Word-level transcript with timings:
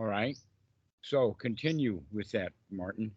All 0.00 0.06
right. 0.06 0.38
So 1.02 1.34
continue 1.34 2.00
with 2.10 2.30
that, 2.30 2.52
Martin. 2.70 3.12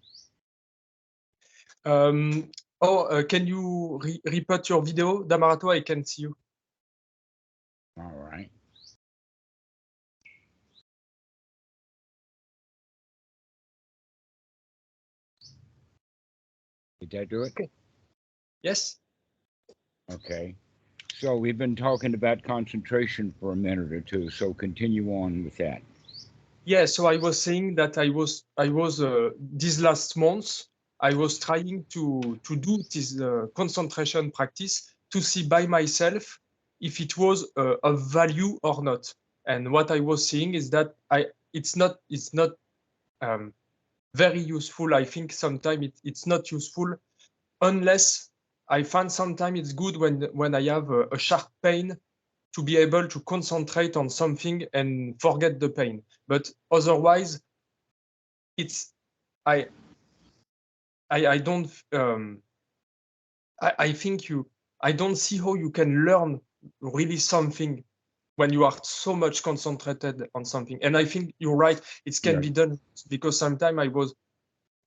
Um, 1.85 2.51
oh, 2.81 3.05
uh, 3.05 3.23
can 3.23 3.47
you 3.47 4.01
re 4.03 4.19
repeat 4.25 4.67
your 4.67 4.81
video, 4.81 5.23
Dhammarato? 5.23 5.73
I 5.73 5.79
can 5.79 6.03
see 6.03 6.23
you. 6.23 6.35
All 7.97 8.11
right. 8.29 8.51
Did 16.99 17.11
that 17.11 17.29
do 17.29 17.43
it? 17.43 17.53
Yes. 18.61 18.97
Okay. 20.11 20.55
So 21.17 21.37
we've 21.37 21.57
been 21.57 21.77
talking 21.77 22.13
about 22.13 22.43
concentration 22.43 23.33
for 23.39 23.53
a 23.53 23.55
minute 23.55 23.93
or 23.93 24.01
two, 24.01 24.29
so 24.29 24.53
continue 24.53 25.13
on 25.13 25.45
with 25.45 25.55
that. 25.59 25.81
Yeah, 26.65 26.85
so 26.85 27.07
I 27.07 27.17
was 27.17 27.41
saying 27.41 27.75
that 27.75 27.97
I 27.97 28.09
was 28.09 28.45
I 28.57 28.69
was 28.69 29.01
uh, 29.01 29.31
these 29.37 29.81
last 29.81 30.15
months 30.15 30.69
I 31.01 31.13
was 31.13 31.37
trying 31.37 31.85
to 31.89 32.39
to 32.41 32.55
do 32.55 32.81
this 32.93 33.19
uh, 33.19 33.47
concentration 33.55 34.31
practice 34.31 34.95
to 35.11 35.21
see 35.21 35.45
by 35.45 35.67
myself 35.67 36.39
if 36.79 37.01
it 37.01 37.17
was 37.17 37.51
uh, 37.57 37.75
of 37.83 38.09
value 38.11 38.57
or 38.63 38.81
not. 38.81 39.13
And 39.45 39.71
what 39.71 39.91
I 39.91 39.99
was 39.99 40.27
seeing 40.27 40.53
is 40.53 40.69
that 40.69 40.95
I 41.11 41.27
it's 41.53 41.75
not 41.75 41.97
it's 42.09 42.33
not 42.33 42.51
um, 43.21 43.53
very 44.15 44.39
useful. 44.39 44.95
I 44.95 45.03
think 45.03 45.33
sometimes 45.33 45.87
it, 45.87 45.93
it's 46.05 46.25
not 46.25 46.49
useful 46.49 46.95
unless 47.59 48.29
I 48.69 48.83
find 48.83 49.11
sometimes 49.11 49.59
it's 49.59 49.73
good 49.73 49.97
when 49.97 50.21
when 50.31 50.55
I 50.55 50.63
have 50.63 50.89
a, 50.91 51.07
a 51.11 51.19
sharp 51.19 51.47
pain 51.61 51.97
to 52.55 52.63
be 52.63 52.77
able 52.77 53.07
to 53.07 53.19
concentrate 53.21 53.97
on 53.97 54.09
something 54.09 54.65
and 54.73 55.19
forget 55.19 55.59
the 55.59 55.69
pain. 55.69 56.03
But 56.27 56.49
otherwise, 56.71 57.41
it's 58.57 58.93
I 59.45 59.67
I, 61.09 61.27
I 61.27 61.37
don't 61.37 61.69
um, 61.91 62.41
I, 63.61 63.73
I 63.79 63.91
think 63.91 64.29
you 64.29 64.47
I 64.81 64.91
don't 64.91 65.15
see 65.15 65.37
how 65.37 65.55
you 65.55 65.71
can 65.71 66.05
learn 66.05 66.41
really 66.81 67.17
something 67.17 67.83
when 68.35 68.51
you 68.51 68.65
are 68.65 68.75
so 68.83 69.15
much 69.15 69.43
concentrated 69.43 70.27
on 70.33 70.43
something. 70.43 70.79
And 70.81 70.97
I 70.97 71.05
think 71.05 71.35
you're 71.39 71.55
right, 71.55 71.79
it 72.05 72.19
can 72.21 72.33
Right. 72.33 72.41
be 72.41 72.49
done 72.49 72.79
because 73.09 73.37
sometimes 73.37 73.79
I 73.79 73.87
was 73.87 74.13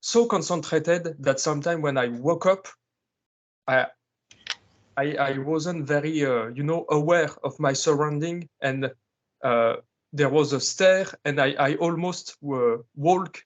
so 0.01 0.27
concentrated 0.27 1.17
that 1.21 1.41
sometimes 1.41 1.83
when 1.83 1.97
I 1.97 2.09
woke 2.09 2.47
up, 2.47 2.67
I 3.69 3.87
I, 4.97 5.15
I 5.15 5.39
wasn't 5.39 5.87
very 5.87 6.25
uh, 6.25 6.49
you 6.49 6.63
know 6.63 6.87
aware 6.91 7.31
of 7.45 7.59
my 7.61 7.73
surrounding 7.73 8.49
and 8.61 8.91
uh, 9.45 9.77
there 10.13 10.29
was 10.31 10.53
a 10.53 10.61
stair 10.61 11.07
and 11.25 11.41
I, 11.41 11.53
I 11.59 11.75
almost 11.77 12.37
uh, 12.51 12.79
walk 12.97 13.43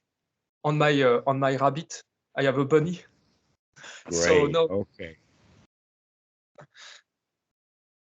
on 0.63 0.77
my 0.77 1.01
uh, 1.01 1.21
on 1.27 1.39
my 1.39 1.55
rabbit. 1.57 2.01
I 2.37 2.43
have 2.43 2.57
a 2.57 2.65
bunny. 2.65 3.01
So 4.09 4.45
Great. 4.45 4.55
no, 4.55 4.67
Okay. 4.69 5.17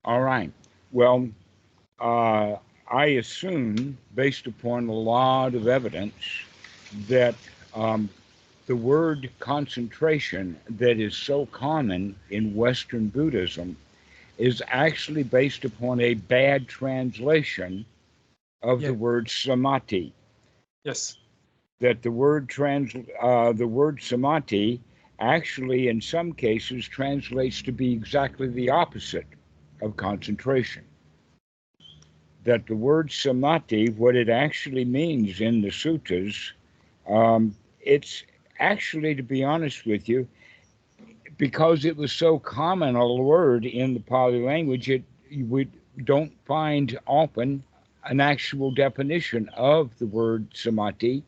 All 0.04 0.20
right. 0.20 0.52
Well, 0.92 1.28
uh, 2.00 2.56
I 2.90 3.06
assume, 3.06 3.96
based 4.14 4.46
upon 4.46 4.88
a 4.88 4.92
lot 4.92 5.54
of 5.54 5.66
evidence, 5.66 6.14
that 7.08 7.34
um, 7.74 8.08
the 8.66 8.76
word 8.76 9.30
concentration 9.40 10.58
that 10.68 10.98
is 10.98 11.16
so 11.16 11.46
common 11.46 12.16
in 12.30 12.54
Western 12.54 13.08
Buddhism 13.08 13.76
is 14.38 14.62
actually 14.68 15.22
based 15.22 15.64
upon 15.64 16.00
a 16.00 16.14
bad 16.14 16.66
translation 16.66 17.84
of 18.62 18.80
Yeah. 18.80 18.88
the 18.88 18.94
word 18.94 19.30
samadhi. 19.30 20.12
Yes, 20.84 21.16
that 21.80 22.02
the 22.02 22.10
word 22.10 22.48
trans 22.48 22.94
uh, 23.20 23.52
the 23.52 23.66
word 23.66 24.00
samadhi 24.02 24.80
actually 25.20 25.88
in 25.88 26.00
some 26.00 26.32
cases 26.32 26.86
translates 26.88 27.62
to 27.62 27.72
be 27.72 27.92
exactly 27.92 28.48
the 28.48 28.70
opposite 28.70 29.26
of 29.82 29.96
concentration. 29.96 30.84
That 32.44 32.66
the 32.66 32.76
word 32.76 33.12
samadhi 33.12 33.90
what 33.90 34.16
it 34.16 34.28
actually 34.28 34.84
means 34.84 35.40
in 35.40 35.60
the 35.60 35.68
suttas 35.70 36.52
um, 37.08 37.54
it's 37.80 38.22
actually 38.58 39.14
to 39.14 39.22
be 39.22 39.44
honest 39.44 39.86
with 39.86 40.08
you 40.08 40.26
because 41.36 41.84
it 41.84 41.96
was 41.96 42.12
so 42.12 42.38
common 42.38 42.96
a 42.96 43.14
word 43.14 43.64
in 43.64 43.94
the 43.94 44.00
Pali 44.00 44.40
language 44.42 44.88
it 44.88 45.02
we 45.48 45.68
don't 46.04 46.32
find 46.46 46.98
often 47.06 47.62
an 48.04 48.20
actual 48.20 48.70
definition 48.70 49.48
of 49.54 49.96
the 49.98 50.06
word 50.06 50.46
samadhi 50.54 51.22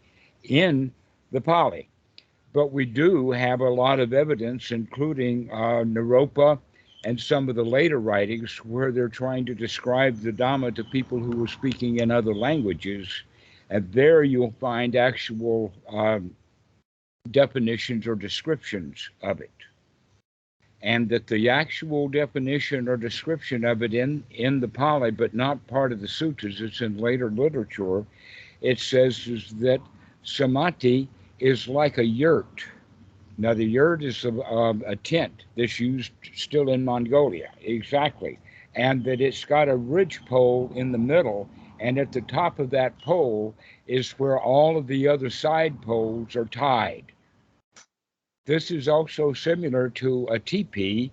in 0.44 0.92
the 1.32 1.40
Pali. 1.40 1.88
But 2.52 2.72
we 2.72 2.84
do 2.84 3.30
have 3.30 3.60
a 3.60 3.68
lot 3.68 4.00
of 4.00 4.12
evidence, 4.12 4.70
including 4.70 5.50
uh, 5.50 5.84
Naropa 5.84 6.58
and 7.04 7.20
some 7.20 7.48
of 7.48 7.54
the 7.54 7.64
later 7.64 8.00
writings, 8.00 8.56
where 8.64 8.90
they're 8.90 9.08
trying 9.08 9.44
to 9.46 9.54
describe 9.54 10.20
the 10.20 10.32
Dhamma 10.32 10.74
to 10.74 10.84
people 10.84 11.18
who 11.18 11.36
were 11.36 11.46
speaking 11.46 12.00
in 12.00 12.10
other 12.10 12.34
languages. 12.34 13.08
And 13.70 13.90
there 13.92 14.22
you'll 14.22 14.54
find 14.60 14.96
actual 14.96 15.72
um, 15.88 16.34
definitions 17.32 18.06
or 18.06 18.14
descriptions 18.14 19.10
of 19.22 19.40
it. 19.40 19.50
And 20.82 21.08
that 21.08 21.26
the 21.26 21.48
actual 21.48 22.08
definition 22.08 22.88
or 22.88 22.96
description 22.96 23.64
of 23.64 23.82
it 23.82 23.94
in, 23.94 24.24
in 24.30 24.60
the 24.60 24.68
Pali, 24.68 25.10
but 25.10 25.34
not 25.34 25.66
part 25.66 25.92
of 25.92 26.00
the 26.00 26.06
suttas, 26.06 26.60
it's 26.60 26.80
in 26.80 26.98
later 26.98 27.30
literature, 27.30 28.04
it 28.60 28.78
says 28.78 29.26
is 29.26 29.50
that 29.58 29.80
samadhi 30.22 31.08
is 31.38 31.68
like 31.68 31.98
a 31.98 32.04
yurt. 32.04 32.64
Now, 33.38 33.52
the 33.52 33.64
yurt 33.64 34.02
is 34.02 34.24
a, 34.24 34.32
a 34.86 34.96
tent 34.96 35.44
that's 35.56 35.78
used 35.78 36.12
still 36.34 36.70
in 36.70 36.84
Mongolia, 36.84 37.50
exactly. 37.60 38.38
And 38.74 39.04
that 39.04 39.20
it's 39.20 39.44
got 39.44 39.68
a 39.68 39.76
ridge 39.76 40.24
pole 40.24 40.72
in 40.74 40.92
the 40.92 40.98
middle, 40.98 41.48
and 41.78 41.98
at 41.98 42.12
the 42.12 42.22
top 42.22 42.58
of 42.58 42.70
that 42.70 42.98
pole 43.02 43.54
is 43.86 44.12
where 44.12 44.40
all 44.40 44.78
of 44.78 44.86
the 44.86 45.06
other 45.08 45.30
side 45.30 45.80
poles 45.82 46.34
are 46.34 46.46
tied. 46.46 47.04
This 48.46 48.70
is 48.70 48.86
also 48.86 49.32
similar 49.32 49.90
to 49.90 50.28
a 50.30 50.38
teepee 50.38 51.10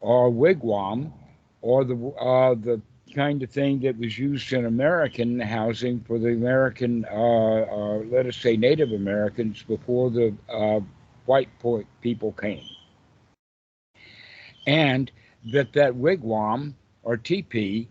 or 0.00 0.30
wigwam 0.30 1.12
or 1.60 1.84
the, 1.84 1.94
uh, 2.18 2.54
the 2.54 2.80
kind 3.14 3.42
of 3.42 3.50
thing 3.50 3.80
that 3.80 3.98
was 3.98 4.18
used 4.18 4.52
in 4.54 4.64
American 4.64 5.38
housing 5.38 6.00
for 6.00 6.18
the 6.18 6.28
American, 6.28 7.04
uh, 7.10 7.66
uh, 7.70 7.98
let 8.10 8.24
us 8.24 8.36
say, 8.36 8.56
Native 8.56 8.92
Americans 8.92 9.62
before 9.62 10.10
the 10.10 10.34
uh, 10.48 10.80
white 11.26 11.50
people 12.00 12.32
came. 12.32 12.64
And 14.66 15.12
that 15.52 15.74
that 15.74 15.94
wigwam 15.94 16.74
or 17.02 17.18
teepee 17.18 17.88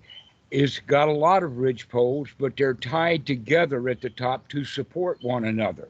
is 0.49 0.79
got 0.87 1.09
a 1.09 1.13
lot 1.13 1.43
of 1.43 1.57
ridge 1.57 1.87
poles, 1.89 2.29
but 2.39 2.57
they're 2.57 2.73
tied 2.73 3.27
together 3.27 3.87
at 3.89 4.01
the 4.01 4.09
top 4.09 4.47
to 4.49 4.63
support 4.63 5.19
one 5.21 5.45
another. 5.45 5.89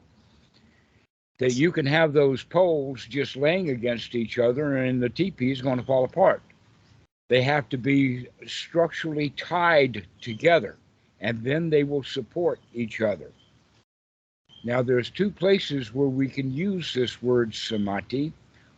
That 1.39 1.53
you 1.53 1.71
can 1.71 1.85
have 1.85 2.13
those 2.13 2.43
poles 2.43 3.05
just 3.05 3.35
laying 3.35 3.69
against 3.69 4.13
each 4.13 4.37
other, 4.37 4.77
and 4.77 5.01
the 5.01 5.09
teepee 5.09 5.51
is 5.51 5.61
going 5.61 5.79
to 5.79 5.85
fall 5.85 6.03
apart. 6.03 6.41
They 7.29 7.41
have 7.43 7.69
to 7.69 7.77
be 7.77 8.27
structurally 8.45 9.29
tied 9.29 10.05
together 10.19 10.77
and 11.21 11.43
then 11.43 11.69
they 11.69 11.83
will 11.83 12.03
support 12.03 12.59
each 12.73 13.01
other. 13.01 13.31
Now 14.63 14.81
there's 14.81 15.09
two 15.09 15.29
places 15.29 15.93
where 15.93 16.07
we 16.07 16.27
can 16.27 16.51
use 16.51 16.93
this 16.93 17.21
word 17.21 17.53
samadhi. 17.53 18.33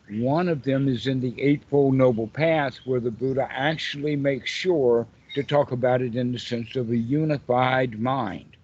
One 0.09 0.49
of 0.49 0.63
them 0.63 0.87
is 0.87 1.07
in 1.07 1.21
the 1.21 1.39
eightfold 1.41 1.93
noble 1.95 2.27
path 2.27 2.77
where 2.85 2.99
the 2.99 3.11
buddha 3.11 3.47
actually 3.49 4.15
makes 4.15 4.51
sure 4.51 5.07
to 5.33 5.43
talk 5.43 5.71
about 5.71 6.01
it 6.01 6.15
in 6.15 6.31
the 6.31 6.39
sense 6.39 6.75
of 6.75 6.89
a 6.89 6.97
unified 6.97 7.99
mind 7.99 8.57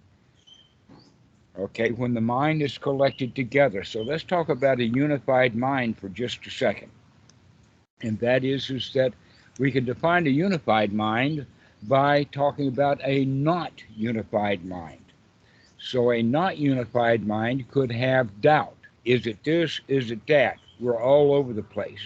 okay 1.58 1.92
when 1.92 2.14
the 2.14 2.22
mind 2.22 2.62
is 2.62 2.78
collected 2.78 3.36
together 3.36 3.84
so 3.84 4.02
let's 4.02 4.24
talk 4.24 4.50
about 4.50 4.80
a 4.80 4.86
unified 4.86 5.56
mind 5.56 5.98
for 5.98 6.10
just 6.10 6.46
a 6.46 6.50
second 6.50 6.92
and 8.02 8.20
that 8.20 8.44
is 8.44 8.70
is 8.70 8.92
that 8.94 9.14
we 9.60 9.72
can 9.72 9.86
define 9.86 10.28
a 10.28 10.32
unified 10.32 10.94
mind 10.94 11.46
by 11.84 12.24
talking 12.26 12.68
about 12.68 13.00
a 13.04 13.26
not 13.26 13.72
unified 13.96 14.66
mind. 14.66 15.02
So, 15.80 16.12
a 16.12 16.22
not 16.24 16.58
unified 16.58 17.26
mind 17.26 17.70
could 17.70 17.92
have 17.92 18.42
doubt. 18.42 18.76
Is 19.06 19.28
it 19.28 19.44
this? 19.44 19.80
Is 19.88 20.12
it 20.12 20.26
that? 20.28 20.58
We're 20.80 21.02
all 21.02 21.34
over 21.34 21.54
the 21.54 21.64
place. 21.64 22.02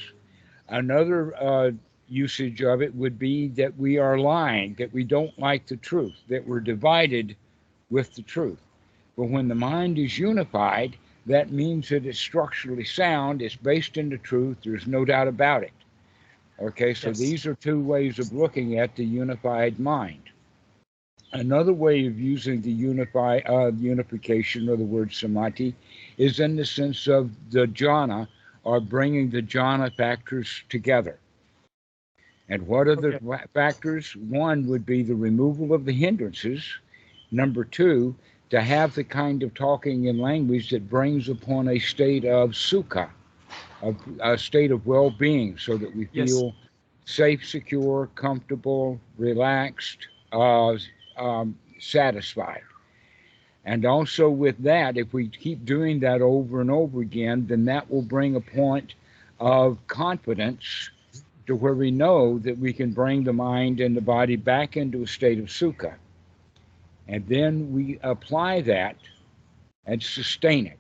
Another 0.70 1.34
uh, 1.42 1.72
usage 2.08 2.62
of 2.62 2.82
it 2.82 2.94
would 2.96 3.18
be 3.18 3.48
that 3.50 3.78
we 3.78 3.98
are 3.98 4.18
lying, 4.18 4.76
that 4.78 4.94
we 4.94 5.04
don't 5.04 5.38
like 5.40 5.66
the 5.68 5.78
truth, 5.78 6.16
that 6.30 6.46
we're 6.46 6.60
divided 6.60 7.36
with 7.90 8.14
the 8.14 8.22
truth. 8.22 8.60
But 9.18 9.30
when 9.30 9.48
the 9.48 9.56
mind 9.56 10.00
is 10.00 10.18
unified, 10.18 10.98
that 11.26 11.52
means 11.52 11.90
that 11.90 12.06
it's 12.06 12.20
structurally 12.20 12.86
sound, 12.86 13.42
it's 13.42 13.56
based 13.56 13.98
in 13.98 14.10
the 14.10 14.18
truth, 14.18 14.58
there's 14.64 14.88
no 14.88 15.06
doubt 15.06 15.28
about 15.28 15.64
it. 15.64 15.74
Okay, 16.60 16.94
so 16.94 17.12
Yes. 17.12 17.14
these 17.14 17.46
are 17.46 17.56
two 17.56 17.80
ways 17.80 18.20
of 18.20 18.34
looking 18.34 18.78
at 18.80 18.96
the 18.96 19.06
unified 19.06 19.80
mind. 19.80 20.24
Another 21.34 21.74
way 21.74 22.06
of 22.08 22.20
using 22.20 22.62
the 22.62 22.72
unify 22.72 23.40
uh, 23.48 23.72
unification 23.72 24.70
of 24.70 24.80
the 24.80 24.86
word 24.86 25.14
samadhi 25.14 25.76
is 26.18 26.40
in 26.40 26.56
the 26.56 26.66
sense 26.66 27.08
of 27.08 27.32
the 27.52 27.68
jhana 27.68 28.28
or 28.64 28.80
bringing 28.80 29.30
the 29.30 29.42
jhana 29.42 29.92
factors 29.94 30.64
together. 30.70 31.20
And 32.50 32.68
what 32.68 32.88
are 32.88 32.96
the 32.96 33.16
Okay. 33.16 33.20
factors? 33.54 34.16
One 34.16 34.68
would 34.68 34.86
be 34.86 35.04
the 35.04 35.16
removal 35.16 35.74
of 35.74 35.86
the 35.86 35.94
hindrances. 35.94 36.64
Number 37.32 37.64
two, 37.64 38.16
to 38.52 38.62
have 38.62 38.94
the 38.96 39.04
kind 39.04 39.44
of 39.44 39.54
talking 39.56 40.10
and 40.10 40.20
language 40.20 40.70
that 40.72 40.90
brings 40.90 41.30
upon 41.30 41.70
a 41.70 41.80
state 41.80 42.26
of 42.26 42.52
sukha, 42.52 43.10
of 43.82 43.98
a 44.22 44.38
state 44.38 44.72
of 44.72 44.86
well-being, 44.86 45.58
so 45.58 45.78
that 45.78 45.96
we 45.96 46.06
Yes. 46.14 46.30
feel 46.30 46.56
safe, 47.06 47.46
secure, 47.48 48.10
comfortable, 48.16 49.00
relaxed, 49.18 50.08
uh, 50.34 50.78
um, 51.18 51.58
satisfied. 51.80 52.64
And 53.66 53.86
also 53.86 54.30
with 54.30 54.58
that, 54.64 54.98
if 54.98 55.14
we 55.14 55.30
keep 55.30 55.66
doing 55.66 56.00
that 56.02 56.22
over 56.22 56.62
and 56.62 56.72
over 56.72 57.02
again, 57.02 57.48
then 57.48 57.66
that 57.66 57.90
will 57.90 58.02
bring 58.02 58.36
a 58.36 58.42
point 58.42 58.96
of 59.40 59.78
confidence 59.88 60.92
to 61.48 61.56
where 61.56 61.74
we 61.76 61.92
know 61.92 62.40
that 62.40 62.58
we 62.58 62.74
can 62.74 62.92
bring 62.92 63.24
the 63.24 63.34
mind 63.34 63.80
and 63.80 63.96
the 63.96 64.02
body 64.02 64.36
back 64.36 64.78
into 64.78 65.04
a 65.04 65.08
state 65.08 65.40
of 65.40 65.46
sukha. 65.46 65.96
And 67.08 67.28
then 67.28 67.72
we 67.74 68.00
apply 68.04 68.62
that 68.62 68.96
and 69.86 70.02
sustain 70.02 70.68
it. 70.68 70.80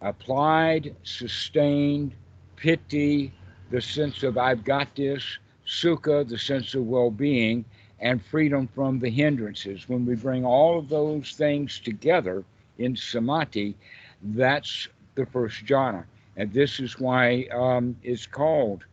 Applied, 0.00 0.94
sustained, 1.04 2.12
piti, 2.56 3.32
the 3.70 3.80
sense 3.80 4.22
of 4.22 4.38
I've 4.38 4.64
got 4.64 4.94
this, 4.96 5.38
sukha, 5.66 6.28
the 6.28 6.38
sense 6.38 6.74
of 6.74 6.86
well 6.86 7.10
being, 7.10 7.64
and 8.00 8.24
freedom 8.24 8.68
from 8.74 8.98
the 8.98 9.10
hindrances. 9.10 9.88
When 9.88 10.04
we 10.04 10.14
bring 10.14 10.44
all 10.44 10.78
of 10.78 10.88
those 10.88 11.32
things 11.32 11.80
together 11.80 12.44
in 12.78 12.96
samadhi, 12.96 13.74
that's 14.22 14.88
the 15.14 15.26
first 15.26 15.64
jhana. 15.64 16.04
And 16.36 16.52
this 16.52 16.80
is 16.80 16.98
why 16.98 17.46
um, 17.52 17.96
it's 18.02 18.26
called 18.26 18.84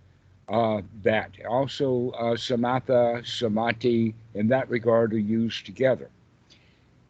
uh, 0.49 0.81
that. 1.03 1.31
Also, 1.49 2.11
uh, 2.11 2.35
samatha, 2.35 3.25
samadhi, 3.25 4.15
in 4.33 4.47
that 4.47 4.69
regard, 4.69 5.13
are 5.13 5.19
used 5.19 5.65
together. 5.65 6.09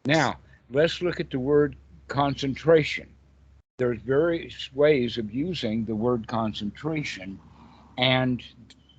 Now, 0.06 0.36
let's 0.70 1.00
look 1.00 1.18
at 1.18 1.30
the 1.30 1.38
word 1.38 1.76
concentration. 2.08 3.08
There's 3.78 4.00
various 4.02 4.70
ways 4.74 5.16
of 5.16 5.32
using 5.32 5.86
the 5.86 5.96
word 5.96 6.26
concentration, 6.28 7.40
and 7.96 8.42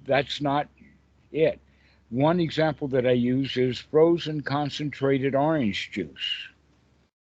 that's 0.07 0.41
not 0.41 0.67
it. 1.31 1.59
One 2.09 2.39
example 2.39 2.87
that 2.87 3.05
I 3.05 3.11
use 3.11 3.55
is 3.55 3.77
frozen 3.77 4.41
concentrated 4.41 5.35
orange 5.35 5.91
juice. 5.91 6.47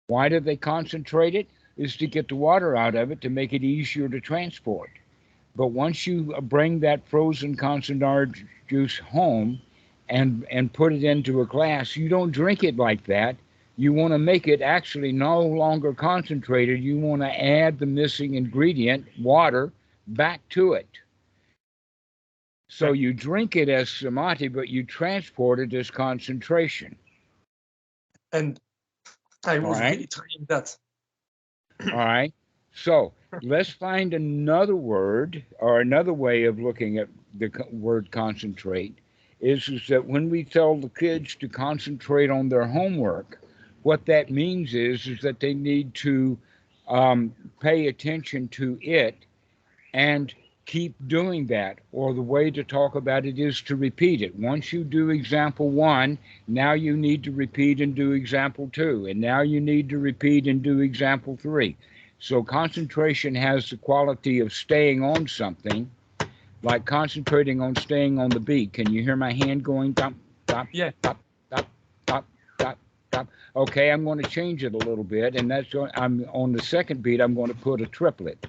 Why 0.06 0.30
do 0.30 0.40
they 0.40 0.56
concentrate 0.56 1.34
it? 1.34 1.48
Is 1.76 1.96
to 1.98 2.06
get 2.06 2.28
the 2.28 2.36
water 2.36 2.74
out 2.74 2.94
of 2.94 3.10
it 3.10 3.20
to 3.20 3.28
make 3.28 3.52
it 3.52 3.62
easier 3.62 4.08
to 4.08 4.20
transport. 4.20 4.90
But 5.54 5.68
once 5.68 6.06
you 6.06 6.34
bring 6.42 6.80
that 6.80 7.06
frozen 7.06 7.54
concentrated 7.54 8.48
juice 8.66 8.98
home 8.98 9.60
and 10.08 10.46
and 10.50 10.72
put 10.72 10.94
it 10.94 11.04
into 11.04 11.42
a 11.42 11.46
glass, 11.46 11.96
you 11.96 12.08
don't 12.08 12.32
drink 12.32 12.64
it 12.64 12.76
like 12.76 13.04
that. 13.04 13.36
You 13.78 13.92
want 13.92 14.12
to 14.12 14.18
make 14.18 14.48
it 14.48 14.60
actually 14.60 15.12
no 15.12 15.40
longer 15.40 15.94
concentrated. 15.94 16.82
You 16.82 16.98
want 16.98 17.22
to 17.22 17.28
add 17.28 17.78
the 17.78 17.86
missing 17.86 18.34
ingredient, 18.34 19.06
water, 19.20 19.72
back 20.08 20.40
to 20.48 20.72
it. 20.72 20.88
So 22.68 22.90
you 22.90 23.12
drink 23.14 23.54
it 23.54 23.68
as 23.68 23.88
samadhi, 23.88 24.48
but 24.48 24.68
you 24.68 24.82
transport 24.82 25.60
it 25.60 25.72
as 25.74 25.92
concentration. 25.92 26.96
And 28.32 28.58
I 29.46 29.60
was 29.60 29.78
really 29.78 30.08
trying 30.08 30.46
that. 30.48 30.76
All 31.92 31.98
right. 31.98 32.34
So 32.74 33.12
let's 33.42 33.70
find 33.70 34.12
another 34.12 34.74
word 34.74 35.44
or 35.60 35.80
another 35.80 36.12
way 36.12 36.46
of 36.46 36.58
looking 36.58 36.98
at 36.98 37.08
the 37.38 37.48
word 37.70 38.10
concentrate 38.10 38.98
is, 39.40 39.68
is 39.68 39.86
that 39.86 40.04
when 40.04 40.30
we 40.30 40.42
tell 40.42 40.74
the 40.74 40.88
kids 40.88 41.36
to 41.36 41.48
concentrate 41.48 42.28
on 42.28 42.48
their 42.48 42.66
homework, 42.66 43.40
what 43.88 44.04
that 44.04 44.30
means 44.30 44.74
is, 44.74 45.06
is 45.06 45.20
that 45.22 45.40
they 45.40 45.54
need 45.54 45.94
to 45.94 46.36
um, 46.88 47.32
pay 47.58 47.86
attention 47.86 48.46
to 48.48 48.78
it 48.82 49.16
and 49.94 50.34
keep 50.66 50.94
doing 51.08 51.46
that. 51.46 51.78
Or 51.92 52.12
the 52.12 52.20
way 52.20 52.50
to 52.50 52.62
talk 52.62 52.96
about 52.96 53.24
it 53.24 53.38
is 53.38 53.62
to 53.62 53.76
repeat 53.76 54.20
it. 54.20 54.38
Once 54.38 54.74
you 54.74 54.84
do 54.84 55.08
example 55.08 55.70
one, 55.70 56.18
now 56.46 56.72
you 56.74 56.98
need 56.98 57.24
to 57.24 57.32
repeat 57.32 57.80
and 57.80 57.94
do 57.94 58.12
example 58.12 58.68
two. 58.74 59.06
And 59.06 59.18
now 59.22 59.40
you 59.40 59.58
need 59.58 59.88
to 59.88 59.98
repeat 59.98 60.46
and 60.46 60.62
do 60.62 60.80
example 60.80 61.38
three. 61.40 61.74
So 62.18 62.42
concentration 62.42 63.34
has 63.36 63.70
the 63.70 63.78
quality 63.78 64.40
of 64.40 64.52
staying 64.52 65.02
on 65.02 65.26
something, 65.28 65.90
like 66.62 66.84
concentrating 66.84 67.62
on 67.62 67.74
staying 67.76 68.18
on 68.18 68.28
the 68.28 68.40
beat. 68.40 68.74
Can 68.74 68.92
you 68.92 69.02
hear 69.02 69.16
my 69.16 69.32
hand 69.32 69.64
going 69.64 69.92
dump, 69.92 70.18
dump, 70.46 70.68
Yeah. 70.72 70.90
dump, 71.00 71.18
dump? 73.18 73.30
Okay, 73.56 73.90
I'm 73.90 74.04
going 74.04 74.22
to 74.22 74.28
change 74.28 74.64
it 74.64 74.74
a 74.74 74.78
little 74.78 75.04
bit, 75.04 75.36
and 75.36 75.50
that's 75.50 75.68
going, 75.72 75.90
I'm 75.94 76.24
on 76.32 76.52
the 76.52 76.62
second 76.62 77.02
beat. 77.02 77.20
I'm 77.20 77.34
going 77.34 77.48
to 77.48 77.56
put 77.56 77.80
a 77.80 77.86
triplet, 77.86 78.46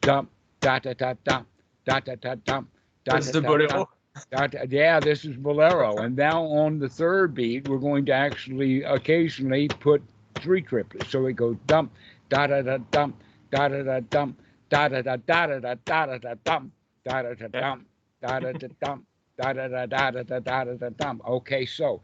dump, 0.00 0.30
da 0.60 0.78
da 0.78 0.94
da 0.94 1.14
dump, 1.24 1.46
da 1.86 2.00
da 2.00 2.14
da 2.16 2.34
dump. 2.44 2.68
da, 3.04 3.18
da, 3.18 3.32
the 3.32 3.40
da. 3.68 3.84
That- 4.30 4.72
yeah, 4.72 4.98
this 4.98 5.24
is 5.26 5.36
bolero. 5.36 5.98
And 5.98 6.16
now 6.16 6.42
on 6.42 6.78
the 6.78 6.88
third 6.88 7.34
beat, 7.34 7.68
we're 7.68 7.78
going 7.78 8.06
to 8.06 8.12
actually 8.12 8.82
occasionally 8.82 9.68
put 9.68 10.02
three 10.36 10.62
triplets. 10.62 11.10
So 11.10 11.26
it 11.26 11.34
goes 11.34 11.56
dump, 11.66 11.92
da 12.30 12.46
da 12.46 12.62
da 12.62 12.78
dump, 12.90 13.16
da 13.50 13.68
da 13.68 13.82
da 13.82 14.00
dump, 14.00 14.40
da 14.70 14.88
da 14.88 15.02
da 15.02 15.16
da 15.16 15.46
da 15.46 15.58
da 15.60 15.74
da 15.84 16.06
da 16.06 16.18
da 16.18 16.34
dump, 16.44 16.72
da 17.04 17.22
da 17.22 17.34
da 17.34 17.48
dump, 17.48 17.86
da 18.22 18.40
da 18.40 18.52
da 18.52 18.68
dump, 18.82 19.04
da 19.36 19.52
da 19.52 19.68
da 19.68 19.86
da 19.86 20.10
da 20.10 20.22
da 20.22 20.40
da 20.40 20.64
da 20.64 20.74
da 20.74 20.88
dump. 20.88 21.28
Okay, 21.28 21.66
so 21.66 22.00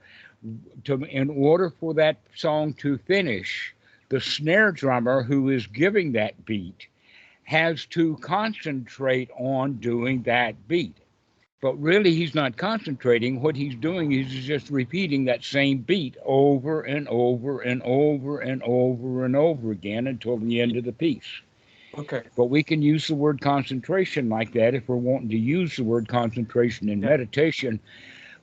to 0.85 1.05
in 1.05 1.31
order 1.31 1.71
for 1.71 1.95
that 1.95 2.19
song 2.35 2.75
to 2.75 2.99
finish, 2.99 3.75
the 4.09 4.21
snare 4.21 4.73
drummer 4.73 5.23
who 5.23 5.49
is 5.49 5.67
giving 5.67 6.13
that 6.13 6.45
beat 6.45 6.89
has 7.45 7.87
to 7.87 8.17
concentrate 8.19 9.31
on 9.39 9.75
doing 9.75 10.23
that 10.23 10.69
beat. 10.69 10.97
But 11.61 11.81
really, 11.81 12.13
he's 12.15 12.35
not 12.35 12.57
concentrating. 12.57 13.41
What 13.41 13.55
he's 13.57 13.77
doing 13.77 14.13
is 14.13 14.33
he's 14.33 14.45
just 14.45 14.69
repeating 14.71 15.25
that 15.27 15.45
same 15.45 15.79
beat 15.79 16.17
over 16.25 16.83
and 16.83 17.07
over 17.09 17.61
and 17.61 17.81
over 17.85 18.41
and 18.41 18.63
over 18.65 19.25
and 19.25 19.37
over 19.37 19.71
again 19.71 20.09
until 20.09 20.39
the 20.39 20.61
end 20.61 20.77
of 20.77 20.85
the 20.85 20.93
piece. 20.93 21.41
Okay. 21.97 22.23
But 22.37 22.47
we 22.47 22.63
can 22.65 22.83
use 22.83 23.07
the 23.07 23.15
word 23.15 23.41
concentration 23.41 24.29
like 24.29 24.53
that 24.55 24.75
if 24.75 24.89
we're 24.89 24.97
wanting 24.97 25.29
to 25.29 25.39
use 25.39 25.77
the 25.77 25.85
word 25.85 26.09
concentration 26.09 26.89
in 26.89 27.01
Yeah. 27.01 27.11
meditation. 27.11 27.79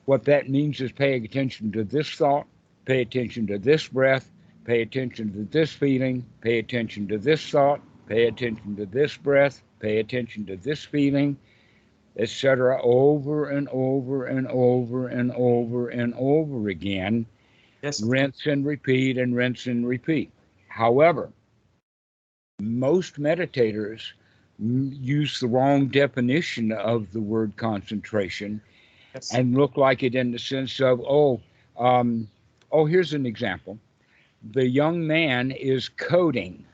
What 0.06 0.24
that 0.24 0.48
means 0.48 0.80
is 0.80 0.92
paying 0.92 1.24
attention 1.24 1.72
to 1.72 1.84
this 1.84 2.10
thought, 2.10 2.46
pay 2.84 3.02
attention 3.02 3.46
to 3.48 3.58
this 3.58 3.88
breath, 3.88 4.30
pay 4.64 4.82
attention 4.82 5.32
to 5.32 5.44
this 5.44 5.72
feeling, 5.72 6.26
pay 6.40 6.58
attention 6.58 7.08
to 7.08 7.18
this 7.18 7.48
thought, 7.50 7.80
pay 8.06 8.26
attention 8.26 8.76
to 8.76 8.86
this 8.86 9.16
breath, 9.16 9.62
pay 9.78 9.98
attention 9.98 10.46
to 10.46 10.56
this 10.56 10.84
feeling, 10.84 11.36
etc., 12.16 12.80
over 12.82 13.50
and 13.50 13.68
over 13.70 14.26
and 14.26 14.46
over 14.48 15.08
and 15.08 15.32
over 15.32 15.88
and 15.88 16.14
over 16.14 16.68
again 16.68 17.26
Yes. 17.82 18.02
rinse 18.02 18.46
and 18.46 18.66
repeat 18.66 19.16
and 19.16 19.34
rinse 19.34 19.66
and 19.66 19.86
repeat. 19.86 20.30
However, 20.68 21.30
most 22.60 23.18
meditators 23.18 24.12
use 24.58 25.40
the 25.40 25.46
wrong 25.48 25.88
definition 25.88 26.72
of 26.72 27.10
the 27.12 27.20
word 27.20 27.56
concentration 27.56 28.60
Yes. 29.14 29.34
and 29.34 29.56
look 29.56 29.76
like 29.76 30.02
it 30.02 30.14
in 30.14 30.30
the 30.30 30.38
sense 30.38 30.80
of, 30.80 31.00
oh, 31.00 31.40
um, 31.78 32.28
oh, 32.70 32.84
here's 32.84 33.12
an 33.12 33.26
example. 33.26 33.78
The 34.52 34.66
young 34.66 35.06
man 35.06 35.50
is 35.50 35.88
coding. 35.88 36.64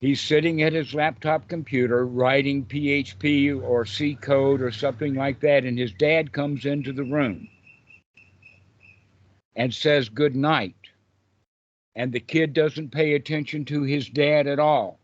He's 0.00 0.20
sitting 0.20 0.62
at 0.62 0.72
his 0.72 0.94
laptop 0.94 1.48
computer 1.48 2.06
writing 2.06 2.64
PHP 2.64 3.62
or 3.62 3.86
C 3.86 4.16
code 4.16 4.60
or 4.60 4.70
something 4.70 5.14
like 5.14 5.40
that, 5.40 5.64
and 5.64 5.78
his 5.78 5.92
dad 5.92 6.32
comes 6.32 6.66
into 6.66 6.92
the 6.92 7.04
room 7.04 7.48
and 9.56 9.72
says 9.72 10.08
good 10.08 10.34
night. 10.34 10.74
And 11.96 12.12
the 12.12 12.20
kid 12.20 12.52
doesn't 12.52 12.90
pay 12.90 13.14
attention 13.14 13.64
to 13.66 13.82
his 13.82 14.08
dad 14.08 14.46
at 14.46 14.58
all. 14.58 14.98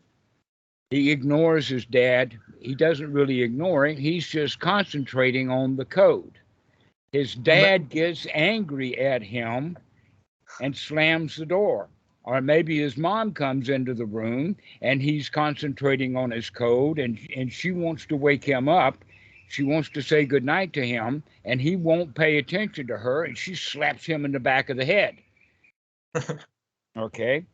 He 0.90 1.12
ignores 1.12 1.68
his 1.68 1.85
dad. 1.85 2.37
He 2.61 2.75
doesn't 2.75 3.12
really 3.12 3.42
ignore 3.42 3.87
him. 3.87 3.97
He's 3.97 4.28
just 4.28 4.59
concentrating 4.59 5.49
on 5.49 5.76
the 5.76 5.85
code. 5.85 6.38
His 7.12 7.35
dad 7.35 7.88
gets 7.88 8.26
angry 8.35 8.99
at 8.99 9.23
him 9.23 9.78
and 10.61 10.76
slams 10.76 11.37
the 11.37 11.47
door. 11.47 11.88
Or 12.25 12.40
maybe 12.40 12.78
his 12.78 12.97
mom 12.97 13.32
comes 13.32 13.68
into 13.68 13.94
the 13.94 14.04
room 14.04 14.56
and 14.82 15.00
he's 15.00 15.28
concentrating 15.28 16.16
on 16.16 16.30
his 16.30 16.50
code 16.50 16.99
and, 16.99 17.18
and 17.35 17.52
she 17.52 17.70
wants 17.70 18.04
to 18.06 18.16
wake 18.16 18.44
him 18.44 18.68
up. 18.68 19.04
she 19.49 19.62
wants 19.64 19.88
to 19.90 20.02
say 20.02 20.25
goodnight 20.25 20.73
to 20.73 20.87
him, 20.87 21.25
and 21.44 21.61
he 21.61 21.75
won't 21.75 22.14
pay 22.14 22.38
attention 22.38 22.87
to 22.87 22.97
her, 22.97 23.25
and 23.25 23.37
she 23.37 23.54
slaps 23.54 24.06
him 24.06 24.25
in 24.25 24.30
the 24.30 24.38
back 24.38 24.70
of 24.70 24.76
the 24.76 24.85
head. 24.85 25.16
okay. 26.97 27.44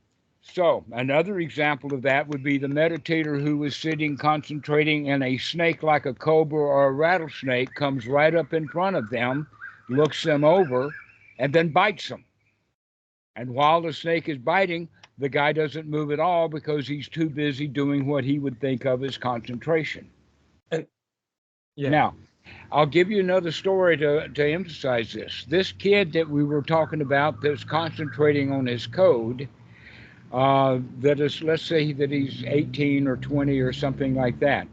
So, 0.53 0.85
another 0.93 1.41
example 1.41 1.93
of 1.93 2.03
that 2.03 2.29
would 2.29 2.43
be 2.43 2.57
the 2.57 2.67
meditator 2.67 3.41
who 3.41 3.63
is 3.65 3.77
sitting 3.77 4.17
concentrating, 4.17 5.11
and 5.11 5.23
a 5.23 5.37
snake 5.39 5.83
like 5.83 6.07
a 6.07 6.15
cobra 6.15 6.59
or 6.61 6.87
a 6.87 6.93
rattlesnake 6.93 7.75
comes 7.75 8.07
right 8.07 8.35
up 8.35 8.55
in 8.55 8.69
front 8.69 8.97
of 8.97 9.11
them, 9.11 9.47
looks 9.89 10.23
them 10.23 10.45
over, 10.45 10.95
and 11.39 11.53
then 11.53 11.69
bites 11.69 12.09
them. 12.09 12.25
And 13.35 13.51
while 13.51 13.83
the 13.83 13.93
snake 13.93 14.29
is 14.29 14.39
biting, 14.39 14.89
the 15.19 15.29
guy 15.29 15.53
doesn't 15.53 15.89
move 15.89 16.11
at 16.11 16.21
all 16.21 16.49
because 16.49 16.89
he's 16.89 17.09
too 17.09 17.29
busy 17.29 17.67
doing 17.67 18.07
what 18.07 18.25
he 18.25 18.39
would 18.39 18.61
think 18.61 18.87
of 18.87 19.03
as 19.05 19.19
concentration. 19.19 20.09
And 20.71 20.87
yeah. 21.75 21.91
Now, 21.91 22.15
I'll 22.73 22.87
give 22.87 23.11
you 23.11 23.21
another 23.21 23.53
story 23.53 23.97
to, 23.99 24.29
to 24.29 24.53
emphasize 24.53 25.13
this. 25.13 25.45
This 25.49 25.73
kid 25.73 26.13
that 26.13 26.29
we 26.29 26.45
were 26.45 26.63
talking 26.63 27.03
about 27.03 27.43
that's 27.43 27.65
concentrating 27.65 28.53
on 28.53 28.67
his 28.67 28.87
code, 28.87 29.49
uh, 30.33 30.79
that 31.01 31.21
is, 31.21 31.43
let's 31.43 31.63
say 31.63 31.93
that 31.93 32.11
he's 32.11 32.45
18 32.45 33.07
or 33.07 33.17
20 33.17 33.61
or 33.61 33.73
something 33.73 34.15
like 34.15 34.39
that. 34.41 34.67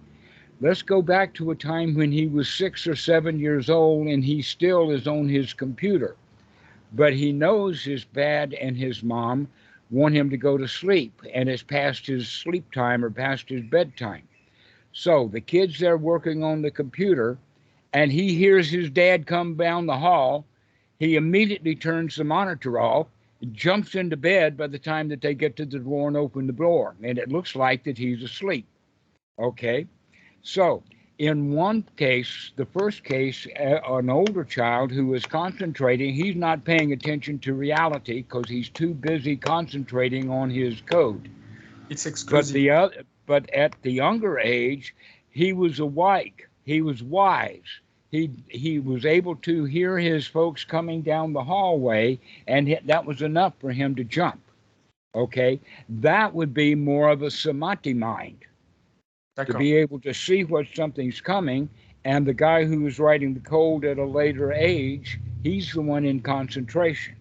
Let's 0.61 0.81
go 0.81 1.01
back 1.01 1.33
to 1.35 1.51
a 1.51 1.55
time 1.55 1.93
when 1.93 2.11
he 2.11 2.27
was 2.27 2.49
six 2.49 2.87
or 2.87 2.95
seven 2.95 3.39
years 3.39 3.69
old 3.69 4.07
and 4.07 4.23
he 4.23 4.41
still 4.41 4.91
is 4.91 5.07
on 5.07 5.27
his 5.27 5.53
computer. 5.53 6.15
But 6.93 7.13
he 7.13 7.31
knows 7.31 7.83
his 7.83 8.05
dad 8.05 8.53
and 8.53 8.77
his 8.77 9.03
mom 9.03 9.47
want 9.89 10.15
him 10.15 10.29
to 10.29 10.37
go 10.37 10.57
to 10.57 10.67
sleep 10.67 11.21
and 11.33 11.49
it's 11.49 11.63
past 11.63 12.07
his 12.07 12.27
sleep 12.27 12.71
time 12.71 13.03
or 13.03 13.09
past 13.09 13.49
his 13.49 13.63
bedtime. 13.63 14.23
So 14.93 15.27
the 15.27 15.41
kid's 15.41 15.79
there 15.79 15.97
working 15.97 16.43
on 16.43 16.61
the 16.61 16.71
computer 16.71 17.37
and 17.93 18.11
he 18.11 18.35
hears 18.35 18.69
his 18.69 18.89
dad 18.89 19.27
come 19.27 19.55
down 19.55 19.85
the 19.85 19.97
hall. 19.97 20.45
He 20.99 21.15
immediately 21.15 21.75
turns 21.75 22.15
the 22.15 22.23
monitor 22.23 22.79
off, 22.79 23.07
jumps 23.51 23.95
into 23.95 24.17
bed 24.17 24.57
by 24.57 24.67
the 24.67 24.79
time 24.79 25.09
that 25.09 25.21
they 25.21 25.33
get 25.33 25.55
to 25.57 25.65
the 25.65 25.79
door 25.79 26.07
and 26.07 26.17
open 26.17 26.47
the 26.47 26.53
door. 26.53 26.95
And 27.03 27.17
it 27.17 27.29
looks 27.29 27.55
like 27.55 27.83
that 27.83 27.97
he's 27.97 28.23
asleep. 28.23 28.65
Okay. 29.39 29.87
So 30.41 30.83
in 31.19 31.51
one 31.53 31.85
case, 31.97 32.51
the 32.55 32.65
first 32.65 33.03
case, 33.03 33.47
uh, 33.59 33.79
an 33.97 34.09
older 34.09 34.43
child 34.43 34.91
who 34.91 35.13
is 35.13 35.25
concentrating, 35.25 36.13
he's 36.13 36.35
not 36.35 36.63
paying 36.63 36.91
attention 36.91 37.39
to 37.39 37.53
reality 37.53 38.23
because 38.23 38.49
he's 38.49 38.69
too 38.69 38.93
busy 38.93 39.35
concentrating 39.35 40.29
on 40.29 40.49
his 40.49 40.81
code. 40.81 41.29
It's 41.89 42.05
exclusive. 42.05 42.47
But 42.47 42.53
the 42.53 42.69
other, 42.69 43.03
but 43.25 43.49
at 43.51 43.75
the 43.83 43.91
younger 43.91 44.39
age, 44.39 44.95
he 45.29 45.53
was 45.53 45.79
awake. 45.79 46.47
He 46.65 46.81
was 46.81 47.03
wise. 47.03 47.81
He 48.13 48.29
he 48.47 48.77
was 48.77 49.07
able 49.07 49.35
to 49.37 49.65
hear 49.65 49.97
his 49.97 50.27
folks 50.27 50.63
coming 50.63 51.01
down 51.01 51.33
the 51.33 51.43
hallway, 51.43 52.19
and 52.47 52.79
that 52.85 53.05
was 53.05 53.23
enough 53.23 53.55
for 53.59 53.71
him 53.71 53.95
to 53.95 54.03
jump. 54.03 54.39
Okay, 55.15 55.59
that 55.89 56.31
would 56.31 56.53
be 56.53 56.75
more 56.75 57.09
of 57.09 57.23
a 57.23 57.31
samadhi 57.31 57.95
mind 57.95 58.45
to 59.43 59.57
be 59.57 59.75
able 59.75 59.99
to 60.01 60.13
see 60.13 60.43
what 60.43 60.67
something's 60.75 61.21
coming. 61.21 61.67
And 62.05 62.23
the 62.23 62.35
guy 62.35 62.65
who 62.65 62.85
is 62.85 62.99
writing 62.99 63.33
the 63.33 63.39
code 63.39 63.83
at 63.83 63.97
a 63.97 64.05
later 64.05 64.53
age, 64.53 65.19
he's 65.41 65.71
the 65.71 65.81
one 65.81 66.05
in 66.05 66.19
concentration. 66.19 67.15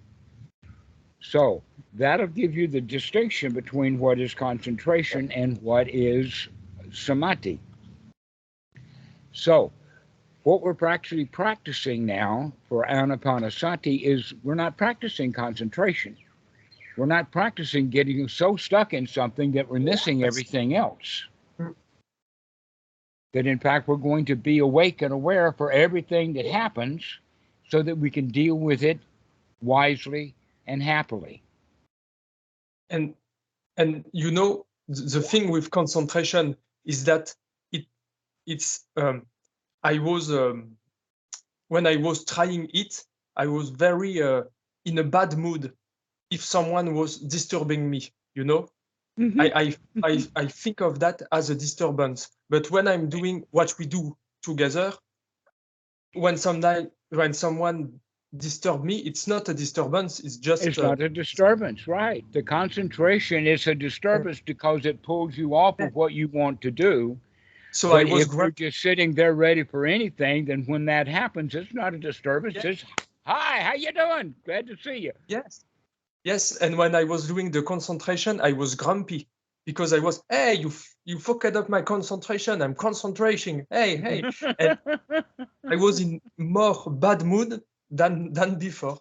So 1.21 1.63
that'll 1.95 2.27
give 2.27 2.55
you 2.55 2.69
the 2.69 2.83
distinction 2.83 3.55
between 3.55 3.99
what 3.99 4.21
is 4.21 4.35
concentration 4.35 5.33
and 5.33 5.57
what 5.63 5.89
is 5.89 6.49
samadhi. 6.93 7.61
So, 9.33 9.73
what 10.45 10.61
we're 10.61 10.89
actually 10.89 11.25
practicing 11.25 12.05
now 12.05 12.53
for 12.69 12.85
anapanasati 12.87 14.03
is 14.03 14.35
we're 14.43 14.55
not 14.55 14.77
practicing 14.77 15.33
concentration. 15.33 16.17
We're 16.97 17.07
not 17.07 17.31
practicing 17.31 17.89
getting 17.91 18.29
so 18.29 18.57
stuck 18.57 18.93
in 18.93 19.07
something 19.07 19.53
that 19.53 19.69
we're 19.69 19.79
missing 19.79 20.25
everything 20.25 20.75
else. 20.75 21.25
That 23.33 23.47
in 23.47 23.59
fact 23.59 23.89
we're 23.89 23.97
going 23.97 24.27
to 24.27 24.37
be 24.37 24.59
awake 24.59 25.01
and 25.01 25.13
aware 25.13 25.53
for 25.53 25.73
everything 25.73 26.35
that 26.35 26.47
happens 26.47 27.03
so 27.71 27.83
that 27.83 27.97
we 27.97 28.11
can 28.11 28.29
deal 28.29 28.57
with 28.57 28.83
it 28.83 28.99
wisely 29.63 30.35
and 30.67 30.83
happily. 30.83 31.43
And 32.91 33.15
and 33.79 34.05
you 34.13 34.33
know 34.33 34.67
the 34.89 35.23
thing 35.23 35.51
with 35.51 35.71
concentration 35.71 36.57
is 36.85 37.05
that 37.05 37.35
it 37.71 37.87
it's 38.47 38.85
um, 38.97 39.25
i 39.83 39.99
was 39.99 40.31
um, 40.31 40.77
when 41.69 41.87
i 41.87 41.97
was 41.97 42.25
trying 42.25 42.69
it 42.73 43.05
i 43.37 43.47
was 43.47 43.71
very 43.71 44.23
uh, 44.23 44.43
in 44.85 44.99
a 44.99 45.05
bad 45.05 45.37
mood 45.37 45.73
if 46.31 46.43
someone 46.45 46.95
was 46.95 47.19
disturbing 47.19 47.89
me 47.89 48.11
you 48.35 48.45
know 48.45 48.69
Mm-hmm. 49.19 49.41
I, 49.41 49.53
I, 49.55 49.77
I, 50.05 50.27
I 50.37 50.47
think 50.47 50.81
of 50.81 51.01
that 51.01 51.23
as 51.33 51.51
a 51.51 51.55
disturbance. 51.55 52.29
But 52.49 52.71
when 52.71 52.89
I'm 52.89 53.09
doing 53.09 53.45
what 53.51 53.75
we 53.79 53.87
do 53.87 54.17
together, 54.43 54.93
when 56.15 56.37
sometime 56.37 56.91
when 57.11 57.33
someone 57.35 58.01
disturb 58.37 58.85
me, 58.85 58.99
it's 58.99 59.27
not 59.27 59.49
a 59.49 59.55
disturbance. 59.55 60.21
It's 60.21 60.37
just 60.37 60.67
it's 60.67 60.79
a, 60.79 60.83
not 60.83 61.01
a 61.01 61.09
disturbance, 61.09 61.87
right? 61.87 62.25
The 62.33 62.43
concentration 62.43 63.47
is 63.47 63.67
a 63.67 63.75
disturbance 63.75 64.41
because 64.41 64.87
it 64.87 65.03
pulls 65.03 65.37
you 65.37 65.55
off 65.55 65.79
of 65.79 65.95
what 65.95 66.13
you 66.13 66.29
want 66.29 66.61
to 66.63 66.71
do. 66.71 67.19
So 67.73 67.91
but 67.91 68.07
I 68.07 68.13
was 68.13 68.27
if 68.27 68.33
you're 68.33 68.51
just 68.51 68.81
sitting 68.81 69.15
there 69.15 69.35
ready 69.35 69.65
for 69.65 69.87
anything, 69.87 70.45
then 70.45 70.65
when 70.67 70.85
that 70.87 71.09
happens, 71.09 71.55
it's 71.55 71.73
not 71.73 71.95
a 71.95 71.99
disturbance. 71.99 72.57
Yeah. 72.57 72.71
It's 72.71 72.85
hi, 73.25 73.61
how 73.63 73.75
you 73.75 73.93
doing? 73.93 74.35
Glad 74.45 74.67
to 74.67 74.77
see 74.77 74.99
you. 74.99 75.13
Yes. 75.27 75.65
Yes, 76.25 76.57
and 76.59 76.79
when 76.79 76.95
I 76.95 77.05
was 77.05 77.27
doing 77.27 77.51
the 77.51 77.63
concentration, 77.63 78.41
I 78.41 78.53
was 78.53 78.75
grumpy 78.77 79.27
because 79.65 79.93
I 79.93 79.99
was, 79.99 80.23
hey, 80.29 80.55
you 80.55 80.71
you 81.05 81.19
fucked 81.19 81.57
up 81.57 81.69
my 81.69 81.83
concentration. 81.83 82.63
I'm 82.63 82.75
concentrating. 82.75 83.67
Hey, 83.71 83.97
hey. 83.97 84.23
And 84.59 84.79
I 85.69 85.77
was 85.77 86.01
in 86.01 86.21
more 86.39 86.91
bad 86.91 87.25
mood 87.25 87.61
than 87.91 88.33
than 88.33 88.59
before. 88.59 88.99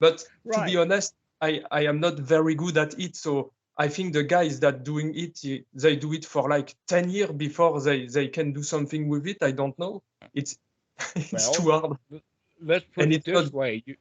But 0.00 0.24
right. 0.44 0.66
to 0.66 0.70
be 0.70 0.76
honest, 0.76 1.14
I 1.40 1.62
I 1.70 1.86
am 1.86 1.98
not 1.98 2.18
very 2.18 2.54
good 2.54 2.76
at 2.76 2.98
it. 2.98 3.16
So 3.16 3.52
I 3.76 3.88
think 3.88 4.12
the 4.12 4.22
guys 4.22 4.60
that 4.60 4.84
doing 4.84 5.14
it, 5.14 5.40
they 5.72 5.96
do 5.96 6.12
it 6.12 6.24
for 6.24 6.48
like 6.48 6.74
10 6.88 7.08
years 7.08 7.30
before 7.30 7.80
they 7.80 8.06
they 8.06 8.28
can 8.28 8.52
do 8.52 8.62
something 8.62 9.08
with 9.08 9.26
it. 9.26 9.38
I 9.42 9.52
don't 9.52 9.78
know. 9.78 10.02
It's 10.34 10.58
it's 11.16 11.32
well, 11.32 11.52
too 11.54 11.70
hard. 11.70 12.22
Let's 12.60 12.84
put 12.94 13.04
and 13.04 13.12
it 13.12 13.24
this 13.24 13.44
not, 13.44 13.52
way. 13.52 13.82
You, 13.86 13.96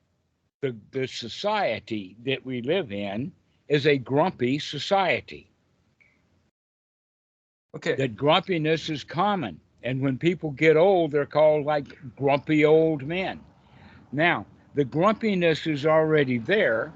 the, 0.62 0.76
the 0.92 1.08
society 1.08 2.16
that 2.26 2.46
we 2.46 2.62
live 2.62 2.92
in 2.92 3.32
is 3.68 3.88
a 3.88 3.98
grumpy 3.98 4.60
society. 4.60 5.50
Okay. 7.76 7.96
That 7.96 8.16
grumpiness 8.16 8.90
is 8.90 9.04
common. 9.04 9.60
And 9.84 10.02
when 10.02 10.18
people 10.18 10.52
get 10.52 10.78
old, 10.78 11.12
they're 11.12 11.26
called 11.26 11.66
like 11.66 11.98
grumpy 12.16 12.66
old 12.66 13.04
men. 13.04 13.40
Now, 14.12 14.46
the 14.76 14.84
grumpiness 14.84 15.66
is 15.68 15.86
already 15.86 16.38
there, 16.38 16.94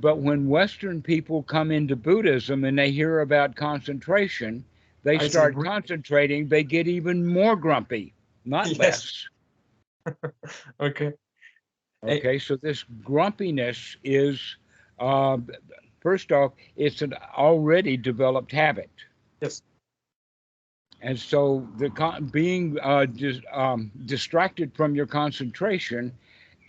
but 0.00 0.18
when 0.18 0.48
Western 0.48 1.02
people 1.02 1.42
come 1.42 1.70
into 1.70 1.96
Buddhism 1.96 2.64
and 2.64 2.78
they 2.78 2.90
hear 2.90 3.20
about 3.20 3.56
concentration, 3.56 4.64
they 5.02 5.18
I 5.18 5.28
start 5.28 5.54
concentrating, 5.56 6.48
they 6.48 6.62
get 6.62 6.88
even 6.88 7.26
more 7.26 7.56
grumpy, 7.56 8.14
not 8.44 8.68
yes. 8.68 9.28
less. 10.06 10.24
okay. 10.80 11.12
Okay, 12.04 12.38
so 12.38 12.56
this 12.56 12.84
grumpiness 13.04 13.96
is, 14.02 14.56
uh, 14.98 15.38
first 16.00 16.32
off, 16.32 16.52
it's 16.76 17.02
an 17.02 17.14
already 17.36 17.96
developed 17.96 18.50
habit. 18.50 18.90
Yes. 19.40 19.62
And 21.00 21.18
so 21.18 21.68
the 21.78 21.90
con- 21.90 22.26
being 22.26 22.78
uh, 22.80 23.06
dis- 23.06 23.40
um, 23.52 23.90
distracted 24.06 24.74
from 24.74 24.94
your 24.94 25.06
concentration 25.06 26.12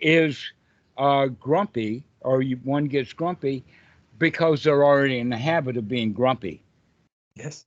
is 0.01 0.51
uh, 0.97 1.27
grumpy, 1.27 2.03
or 2.23 2.41
you, 2.41 2.57
one 2.63 2.85
gets 2.85 3.13
grumpy 3.13 3.63
because 4.19 4.63
they're 4.63 4.83
already 4.83 5.19
in 5.19 5.29
the 5.29 5.37
habit 5.37 5.77
of 5.77 5.87
being 5.87 6.13
grumpy. 6.13 6.61
Yes. 7.35 7.65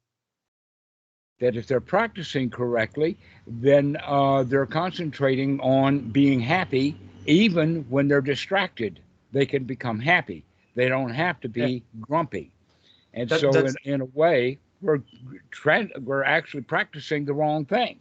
That 1.40 1.56
if 1.56 1.66
they're 1.66 1.80
practicing 1.80 2.48
correctly, 2.50 3.18
then 3.46 3.98
uh, 4.04 4.42
they're 4.44 4.66
concentrating 4.66 5.60
on 5.60 6.00
being 6.10 6.40
happy 6.40 6.96
even 7.26 7.84
when 7.88 8.08
they're 8.08 8.20
distracted, 8.20 9.00
they 9.32 9.46
can 9.46 9.64
become 9.64 9.98
happy. 9.98 10.44
They 10.74 10.88
don't 10.88 11.10
have 11.10 11.40
to 11.40 11.48
be 11.48 11.60
yeah. 11.60 12.00
grumpy. 12.00 12.52
And 13.14 13.28
that, 13.28 13.40
so, 13.40 13.50
in, 13.50 13.74
in, 13.84 14.00
a 14.00 14.04
way, 14.04 14.58
we're 14.80 15.00
we're 16.00 16.24
actually 16.24 16.62
practicing 16.62 17.24
the 17.24 17.32
wrong 17.32 17.64
thing. 17.64 18.00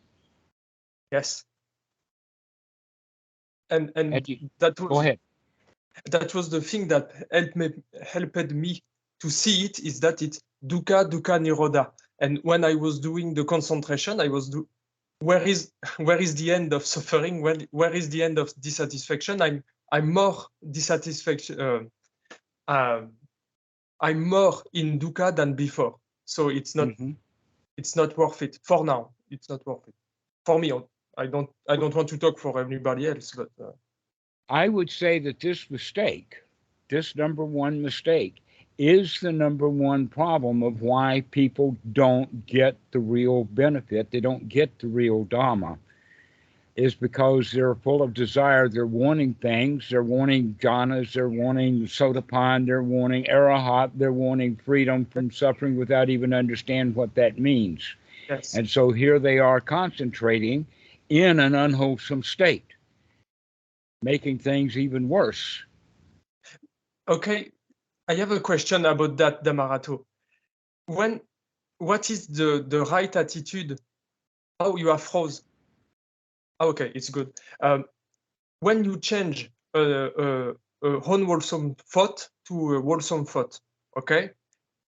Yes. 1.12 1.44
And 3.70 3.92
and, 3.96 4.14
and 4.14 4.30
you, 4.30 4.50
that 4.60 4.80
was 4.80 4.90
go 4.90 5.00
ahead. 5.00 5.20
That 6.12 6.34
was 6.34 6.50
the 6.50 6.62
thing 6.62 6.88
that 6.90 7.12
helped 7.32 7.56
me 7.56 7.70
helped 8.04 8.52
me 8.52 8.84
to 9.22 9.30
see 9.30 9.66
it 9.66 9.80
is 9.80 10.00
that 10.02 10.22
it's 10.22 10.42
dukkha 10.66 11.10
dukkha 11.10 11.40
nirodha. 11.40 11.92
And 12.20 12.40
when 12.44 12.64
I 12.64 12.76
was 12.76 13.00
doing 13.00 13.34
the 13.34 13.46
concentration, 13.46 14.20
I 14.22 14.28
was 14.28 14.50
do 14.50 14.68
where 15.20 15.42
is 15.42 15.72
where 15.98 16.22
is 16.22 16.36
the 16.36 16.52
end 16.52 16.74
of 16.74 16.86
suffering? 16.86 17.42
Where 17.42 17.58
where 17.72 17.94
is 17.94 18.10
the 18.10 18.24
end 18.24 18.38
of 18.38 18.54
dissatisfaction? 18.60 19.42
I'm 19.42 19.64
I'm 19.92 20.14
more 20.14 20.46
dissatisfaction. 20.72 21.60
Uh, 21.60 21.80
uh, 22.68 23.02
I'm 24.02 24.28
more 24.28 24.62
in 24.74 25.00
dukkha 25.00 25.36
than 25.36 25.54
before. 25.54 25.96
So 26.26 26.50
it's 26.50 26.76
not 26.76 26.90
Mhm. 26.90 27.16
it's 27.78 27.96
not 27.96 28.18
worth 28.18 28.42
it 28.42 28.60
for 28.64 28.86
now. 28.86 29.12
It's 29.30 29.50
not 29.50 29.66
worth 29.66 29.88
it 29.88 29.96
for 30.46 30.60
me. 30.60 30.72
I 31.18 31.28
don't 31.28 31.50
I 31.70 31.76
don't 31.78 31.96
want 31.96 32.10
to 32.10 32.18
talk 32.18 32.40
for 32.40 32.60
everybody 32.60 33.08
else, 33.08 33.32
but 33.32 33.50
uh, 33.62 33.72
I 34.50 34.68
would 34.70 34.90
say 34.90 35.20
that 35.20 35.40
this 35.40 35.70
mistake, 35.72 36.38
this 36.90 37.16
number 37.16 37.44
one 37.44 37.82
mistake, 37.82 38.42
is 38.78 39.20
the 39.22 39.32
number 39.32 39.70
one 39.70 40.08
problem 40.08 40.62
of 40.62 40.82
why 40.82 41.24
people 41.32 41.78
don't 41.94 42.46
get 42.46 42.78
the 42.92 43.00
real 43.00 43.46
benefit. 43.46 44.12
They 44.12 44.20
don't 44.20 44.50
get 44.50 44.80
the 44.80 44.88
real 44.88 45.26
Dhamma, 45.26 45.78
is 46.76 46.94
because 46.94 47.52
they're 47.52 47.76
full 47.76 48.02
of 48.02 48.14
desire. 48.14 48.68
They're 48.68 48.86
wanting 48.86 49.34
things. 49.36 49.88
They're 49.90 50.04
wanting 50.04 50.58
jhanas. 50.62 51.14
They're 51.14 51.30
wanting 51.30 51.86
sotapan. 51.86 52.66
They're 52.66 52.84
wanting 52.84 53.24
arahat. 53.26 53.92
They're 53.96 54.12
wanting 54.12 54.58
freedom 54.58 55.06
from 55.06 55.32
suffering 55.32 55.78
without 55.78 56.10
even 56.10 56.34
understand 56.34 56.96
what 56.96 57.16
that 57.16 57.40
means. 57.40 57.96
yes. 58.30 58.54
And 58.56 58.70
so 58.70 58.92
here 58.92 59.20
they 59.20 59.40
are 59.40 59.62
concentrating 59.62 60.66
in 61.08 61.40
an 61.40 61.56
unwholesome 61.56 62.24
state, 62.24 62.66
making 64.06 64.38
things 64.40 64.78
even 64.78 65.10
worse. 65.10 65.64
Okay, 67.08 67.52
I 68.08 68.14
have 68.16 68.32
a 68.32 68.40
question 68.40 68.86
about 68.86 69.18
that, 69.18 69.44
Dhammarato. 69.44 70.06
When, 70.86 71.22
what 71.80 72.10
is 72.10 72.28
the 72.28 72.64
the 72.68 72.82
right 72.86 73.14
attitude? 73.16 73.80
Oh, 74.60 74.78
you 74.78 74.92
are 74.92 74.98
froze. 75.00 75.44
Ah, 76.60 76.68
Okay, 76.68 76.92
it's 76.96 77.10
good. 77.10 77.30
Um, 77.60 77.86
when 78.62 78.84
you 78.86 79.00
change 79.00 79.52
a, 79.74 79.82
a, 80.26 80.28
a 80.88 80.90
unwholesome 81.14 81.76
thought 81.94 82.30
to 82.48 82.76
a 82.76 82.82
wholesome 82.82 83.26
thought, 83.26 83.60
okay, 83.98 84.32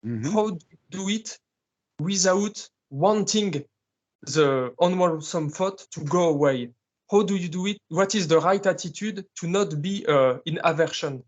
Mhm. 0.06 0.32
how 0.34 0.50
do 0.52 0.66
you 0.72 0.78
do 0.90 1.10
it 1.10 1.40
without 2.00 2.70
wanting 2.90 3.66
the 4.22 4.74
unwholesome 4.80 5.50
thought 5.50 5.80
to 5.92 6.00
go 6.06 6.30
away? 6.30 6.72
How 7.10 7.24
do 7.24 7.36
you 7.36 7.48
do 7.48 7.68
it? 7.68 7.78
What 7.90 8.16
is 8.16 8.28
the 8.28 8.40
right 8.40 8.66
attitude 8.66 9.26
to 9.36 9.48
not 9.48 9.82
be 9.82 10.06
uh, 10.08 10.38
in 10.46 10.60
aversion? 10.64 11.24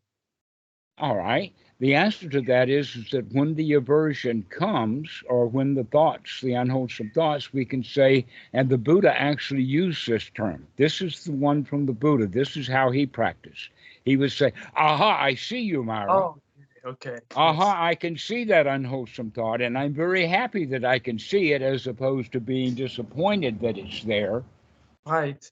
All 0.97 1.15
right. 1.15 1.53
The 1.79 1.95
answer 1.95 2.27
to 2.27 2.41
that 2.41 2.67
is, 2.67 2.93
is 2.97 3.09
that 3.11 3.31
when 3.31 3.55
the 3.55 3.73
aversion 3.73 4.43
comes, 4.49 5.23
or 5.29 5.47
when 5.47 5.73
the 5.73 5.85
thoughts, 5.85 6.41
the 6.41 6.53
unwholesome 6.53 7.11
thoughts, 7.15 7.53
we 7.53 7.63
can 7.63 7.85
say, 7.85 8.25
and 8.51 8.67
the 8.67 8.77
Buddha 8.77 9.17
actually 9.17 9.63
used 9.63 10.05
this 10.05 10.29
term. 10.35 10.67
This 10.75 10.99
is 10.99 11.23
the 11.23 11.31
one 11.31 11.63
from 11.63 11.85
the 11.85 11.93
Buddha. 11.93 12.27
This 12.27 12.57
is 12.57 12.67
how 12.67 12.91
he 12.91 13.05
practiced. 13.05 13.69
He 14.03 14.17
would 14.17 14.33
say, 14.33 14.51
Aha, 14.75 15.23
I 15.23 15.35
see 15.35 15.61
you, 15.61 15.83
Mara. 15.85 16.11
Oh, 16.11 16.41
okay. 16.83 17.19
Aha, 17.33 17.81
I 17.81 17.95
can 17.95 18.17
see 18.17 18.43
that 18.45 18.67
unwholesome 18.67 19.31
thought, 19.31 19.61
and 19.61 19.77
I'm 19.77 19.93
very 19.93 20.27
happy 20.27 20.65
that 20.65 20.83
I 20.83 20.99
can 20.99 21.17
see 21.17 21.53
it 21.53 21.61
as 21.61 21.87
opposed 21.87 22.33
to 22.33 22.41
being 22.41 22.73
disappointed 22.73 23.61
that 23.61 23.77
it's 23.77 24.03
there. 24.03 24.43
Right. 25.05 25.49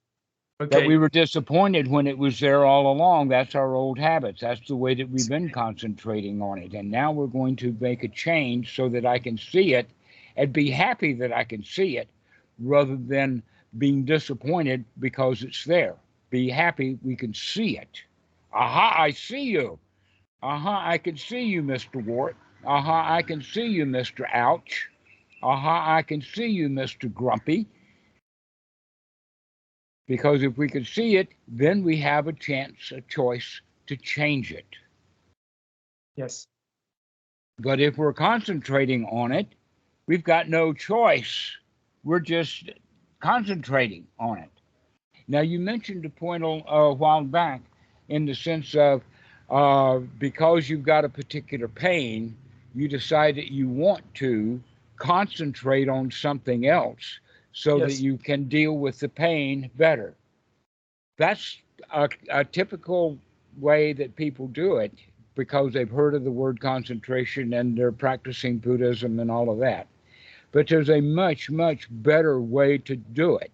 That 0.59 0.87
we 0.87 0.97
were 0.97 1.09
disappointed 1.09 1.87
when 1.87 2.07
it 2.07 2.17
was 2.17 2.39
there 2.39 2.65
all 2.65 2.91
along. 2.91 3.27
That's 3.27 3.53
our 3.53 3.75
old 3.75 3.99
habits. 3.99 4.41
That's 4.41 4.67
the 4.67 4.75
way 4.75 4.95
that 4.95 5.07
we've 5.07 5.29
been 5.29 5.51
concentrating 5.51 6.41
on 6.41 6.57
it. 6.57 6.73
And 6.73 6.89
now 6.89 7.11
we're 7.11 7.27
going 7.27 7.55
to 7.57 7.77
make 7.79 8.03
a 8.03 8.07
change 8.07 8.75
so 8.75 8.89
that 8.89 9.05
I 9.05 9.19
can 9.19 9.37
see 9.37 9.75
it 9.75 9.87
and 10.35 10.51
be 10.51 10.71
happy 10.71 11.13
that 11.13 11.31
I 11.31 11.43
can 11.43 11.63
see 11.63 11.99
it 11.99 12.09
rather 12.57 12.95
than 12.95 13.43
being 13.77 14.03
disappointed 14.03 14.83
because 14.97 15.43
it's 15.43 15.63
there. 15.63 15.95
Be 16.31 16.49
happy 16.49 16.97
we 17.03 17.15
can 17.15 17.35
see 17.35 17.77
it. 17.77 18.01
Aha, 18.51 18.95
I 18.99 19.11
see 19.11 19.43
you. 19.43 19.77
Aha, 20.41 20.89
I 20.89 20.97
can 20.97 21.17
see 21.17 21.43
you, 21.43 21.61
Mr. 21.61 22.03
Wart. 22.03 22.35
Aha, 22.65 23.13
I 23.13 23.21
can 23.21 23.43
see 23.43 23.67
you, 23.67 23.85
Mr. 23.85 24.25
Ouch. 24.33 24.89
Aha, 25.43 25.97
I 25.97 26.01
can 26.01 26.23
see 26.23 26.47
you, 26.47 26.67
Mr. 26.67 27.13
Grumpy. 27.13 27.67
Because 30.07 30.41
if 30.43 30.57
we 30.57 30.69
can 30.69 30.85
see 30.85 31.17
it, 31.17 31.29
then 31.47 31.83
we 31.83 31.97
have 31.97 32.27
a 32.27 32.33
chance, 32.33 32.91
a 32.91 33.01
choice 33.01 33.61
to 33.87 33.97
change 33.97 34.51
it. 34.51 34.65
Yes. 36.15 36.47
But 37.59 37.79
if 37.79 37.97
we're 37.97 38.13
concentrating 38.13 39.05
on 39.05 39.31
it, 39.31 39.47
we've 40.07 40.23
got 40.23 40.49
no 40.49 40.73
choice. 40.73 41.51
We're 42.03 42.19
just 42.19 42.69
concentrating 43.19 44.07
on 44.19 44.39
it. 44.39 44.49
Now, 45.27 45.41
you 45.41 45.59
mentioned 45.59 46.05
a 46.05 46.09
point 46.09 46.43
a, 46.43 46.63
a 46.71 46.93
while 46.93 47.23
back 47.23 47.61
in 48.07 48.25
the 48.25 48.33
sense 48.33 48.75
of 48.75 49.01
uh, 49.49 49.99
because 50.19 50.69
you've 50.69 50.83
got 50.83 51.03
a 51.03 51.09
particular 51.09 51.67
pain, 51.67 52.35
you 52.75 52.87
decide 52.87 53.35
that 53.35 53.51
you 53.51 53.67
want 53.67 54.03
to 54.15 54.61
concentrate 54.97 55.89
on 55.89 56.11
something 56.11 56.67
else 56.67 57.19
so 57.57 57.79
Yes. 57.79 57.87
that 57.87 58.03
you 58.03 58.17
can 58.17 58.47
deal 58.47 58.77
with 58.77 58.99
the 58.99 59.09
pain 59.09 59.71
better. 59.77 60.13
That's 61.17 61.57
a, 61.91 62.07
a 62.29 62.45
typical 62.45 63.17
way 63.57 63.93
that 63.93 64.15
people 64.15 64.47
do 64.47 64.77
it 64.77 64.93
because 65.33 65.73
they've 65.73 65.89
heard 65.89 66.13
of 66.13 66.23
the 66.23 66.31
word 66.31 66.61
concentration 66.61 67.53
and 67.53 67.75
they're 67.75 67.91
practicing 67.91 68.59
Buddhism 68.59 69.19
and 69.19 69.31
all 69.31 69.49
of 69.49 69.57
that. 69.59 69.87
But 70.51 70.67
there's 70.67 70.89
a 70.91 71.01
much, 71.01 71.49
much 71.49 71.87
better 71.89 72.39
way 72.39 72.77
to 72.77 72.95
do 72.95 73.37
it. 73.37 73.51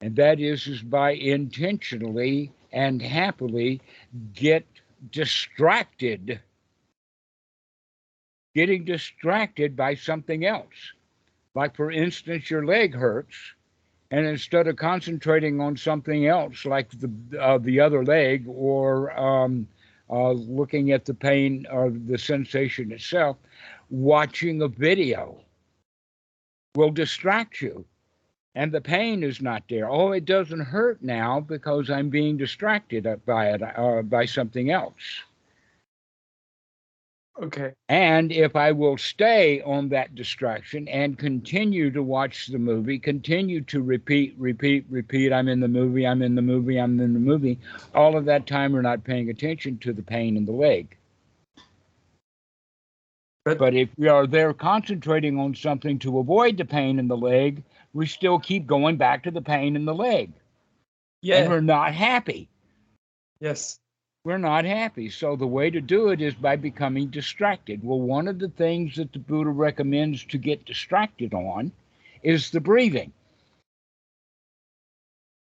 And 0.00 0.14
that 0.16 0.38
is, 0.38 0.68
is 0.68 0.82
by 0.82 1.10
intentionally 1.12 2.52
and 2.72 3.02
happily 3.02 3.80
get 4.32 4.64
distracted. 5.10 6.40
Getting 8.54 8.84
distracted 8.84 9.76
by 9.76 9.96
something 9.96 10.44
else. 10.44 10.92
Like, 11.54 11.76
for 11.76 11.90
instance, 11.90 12.50
your 12.50 12.64
leg 12.64 12.94
hurts, 12.94 13.36
and 14.10 14.26
instead 14.26 14.66
of 14.68 14.76
concentrating 14.76 15.60
on 15.60 15.76
something 15.76 16.26
else, 16.26 16.64
like 16.64 16.88
the 16.90 17.10
uh, 17.40 17.58
the 17.58 17.80
other 17.80 18.04
leg, 18.04 18.44
or 18.46 19.18
um, 19.18 19.68
uh, 20.10 20.32
looking 20.32 20.92
at 20.92 21.04
the 21.04 21.14
pain 21.14 21.66
or 21.70 21.90
the 21.90 22.18
sensation 22.18 22.92
itself, 22.92 23.36
watching 23.90 24.62
a 24.62 24.68
video 24.68 25.38
will 26.74 26.90
distract 26.90 27.60
you. 27.60 27.84
And 28.54 28.70
the 28.70 28.82
pain 28.82 29.22
is 29.22 29.40
not 29.40 29.62
there. 29.70 29.88
Oh, 29.88 30.12
it 30.12 30.26
doesn't 30.26 30.60
hurt 30.60 31.02
now 31.02 31.40
because 31.40 31.88
I'm 31.88 32.10
being 32.10 32.36
distracted 32.36 33.08
by 33.24 33.48
it, 33.48 33.62
uh, 33.62 34.02
by 34.02 34.26
something 34.26 34.70
else. 34.70 35.22
Okay. 37.40 37.72
And 37.88 38.30
if 38.30 38.56
I 38.56 38.72
will 38.72 38.98
stay 38.98 39.62
on 39.62 39.88
that 39.88 40.14
distraction 40.14 40.86
and 40.88 41.18
continue 41.18 41.90
to 41.90 42.02
watch 42.02 42.48
the 42.48 42.58
movie, 42.58 42.98
continue 42.98 43.62
to 43.62 43.82
repeat, 43.82 44.34
repeat, 44.38 44.84
repeat, 44.90 45.32
I'm 45.32 45.48
in 45.48 45.60
the 45.60 45.68
movie, 45.68 46.06
I'm 46.06 46.20
in 46.22 46.34
the 46.34 46.42
movie, 46.42 46.78
I'm 46.78 47.00
in 47.00 47.14
the 47.14 47.18
movie, 47.18 47.58
all 47.94 48.16
of 48.16 48.26
that 48.26 48.46
time 48.46 48.72
we're 48.72 48.82
not 48.82 49.04
paying 49.04 49.30
attention 49.30 49.78
to 49.78 49.92
the 49.94 50.02
pain 50.02 50.36
in 50.36 50.44
the 50.44 50.52
leg. 50.52 50.96
But- 53.44 53.58
But 53.58 53.74
if 53.74 53.88
we 53.96 54.08
are 54.08 54.26
there 54.26 54.52
concentrating 54.52 55.38
on 55.38 55.54
something 55.54 55.98
to 56.00 56.18
avoid 56.18 56.58
the 56.58 56.64
pain 56.64 56.98
in 56.98 57.08
the 57.08 57.16
leg, 57.16 57.62
we 57.92 58.06
still 58.06 58.38
keep 58.38 58.66
going 58.66 58.96
back 58.96 59.22
to 59.24 59.30
the 59.30 59.42
pain 59.42 59.74
in 59.74 59.84
the 59.84 59.94
leg. 59.94 60.26
And 60.28 60.34
Yeah. 61.22 61.48
we're 61.48 61.60
not 61.60 61.94
happy. 61.94 62.48
Yes. 63.40 63.80
We're 64.24 64.38
not 64.38 64.64
happy. 64.64 65.10
So 65.10 65.34
the 65.34 65.46
way 65.46 65.70
to 65.70 65.80
do 65.80 66.08
it 66.08 66.20
is 66.20 66.34
by 66.34 66.56
becoming 66.56 67.08
distracted. 67.08 67.80
Well, 67.82 68.00
one 68.00 68.28
of 68.28 68.38
the 68.38 68.48
things 68.48 68.96
that 68.96 69.12
the 69.12 69.18
Buddha 69.18 69.50
recommends 69.50 70.24
to 70.26 70.38
get 70.38 70.64
distracted 70.64 71.34
on 71.34 71.72
is 72.22 72.50
the 72.50 72.60
breathing. 72.60 73.12